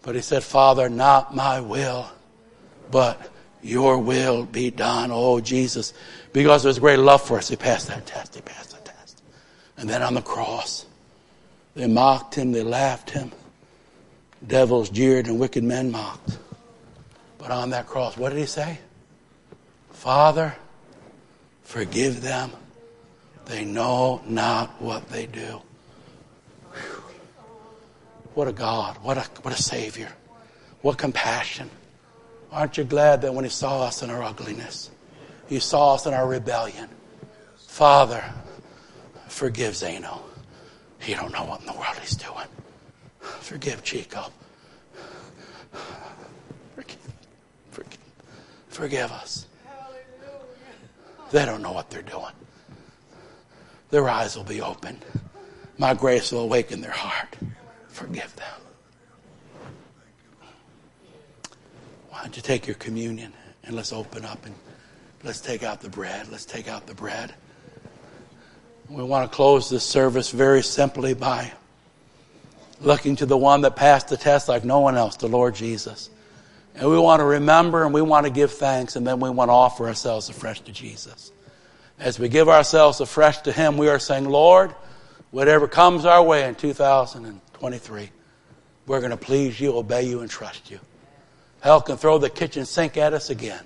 [0.01, 2.09] But he said, Father, not my will,
[2.91, 3.31] but
[3.67, 5.93] your will be done, oh Jesus.
[6.33, 8.35] Because his great love for us, he passed that test.
[8.35, 9.23] He passed the test.
[9.77, 10.85] And then on the cross,
[11.75, 13.31] they mocked him, they laughed him.
[14.45, 16.37] Devils jeered and wicked men mocked.
[17.37, 18.79] But on that cross, what did he say?
[19.91, 20.55] Father,
[21.63, 22.51] forgive them.
[23.45, 25.61] They know not what they do.
[26.73, 27.03] Whew.
[28.33, 28.97] What a God.
[29.01, 30.11] What a, what a Savior.
[30.81, 31.69] What compassion.
[32.51, 34.89] Aren't you glad that when He saw us in our ugliness,
[35.47, 36.89] He saw us in our rebellion?
[37.55, 38.23] Father,
[39.27, 40.21] forgive Zeno.
[40.99, 42.47] He don't know what in the world he's doing.
[43.19, 44.25] Forgive Chico.
[46.75, 46.97] Forgive,
[47.71, 47.99] forgive,
[48.69, 49.45] forgive us.
[51.31, 52.33] They don't know what they're doing.
[53.89, 55.05] Their eyes will be opened.
[55.77, 57.37] My grace will awaken their heart.
[57.87, 58.66] Forgive them.
[62.17, 63.31] Why don't you take your communion
[63.63, 64.55] and let's open up and
[65.23, 66.27] let's take out the bread.
[66.31, 67.31] Let's take out the bread.
[68.89, 71.53] We want to close this service very simply by
[72.81, 76.09] looking to the one that passed the test like no one else, the Lord Jesus.
[76.73, 79.49] And we want to remember and we want to give thanks and then we want
[79.49, 81.31] to offer ourselves afresh to Jesus.
[81.99, 84.71] As we give ourselves afresh to Him, we are saying, Lord,
[85.29, 88.09] whatever comes our way in 2023,
[88.87, 90.79] we're going to please you, obey you, and trust you.
[91.61, 93.63] Hell can throw the kitchen sink at us again,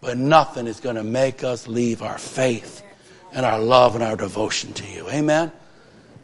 [0.00, 2.82] but nothing is going to make us leave our faith
[3.32, 5.08] and our love and our devotion to you.
[5.10, 5.52] Amen?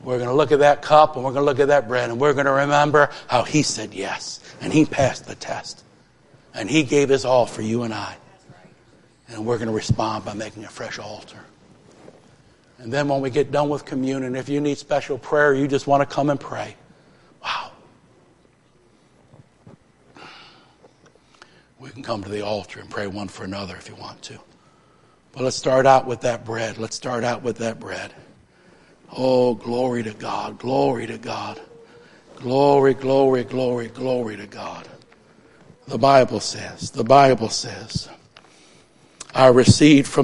[0.03, 2.11] We're going to look at that cup and we're going to look at that bread
[2.11, 5.85] and we're going to remember how He said yes and He passed the test
[6.55, 8.17] and He gave His all for you and I.
[9.29, 11.41] And we're going to respond by making a fresh altar.
[12.79, 15.87] And then when we get done with communion, if you need special prayer, you just
[15.87, 16.77] want to come and pray.
[17.43, 17.73] Wow.
[21.79, 24.39] We can come to the altar and pray one for another if you want to.
[25.33, 26.79] But let's start out with that bread.
[26.79, 28.15] Let's start out with that bread.
[29.15, 30.59] Oh, glory to God.
[30.59, 31.61] Glory to God.
[32.37, 34.89] Glory, glory, glory, glory to God.
[35.87, 38.09] The Bible says, the Bible says,
[39.35, 40.15] I received from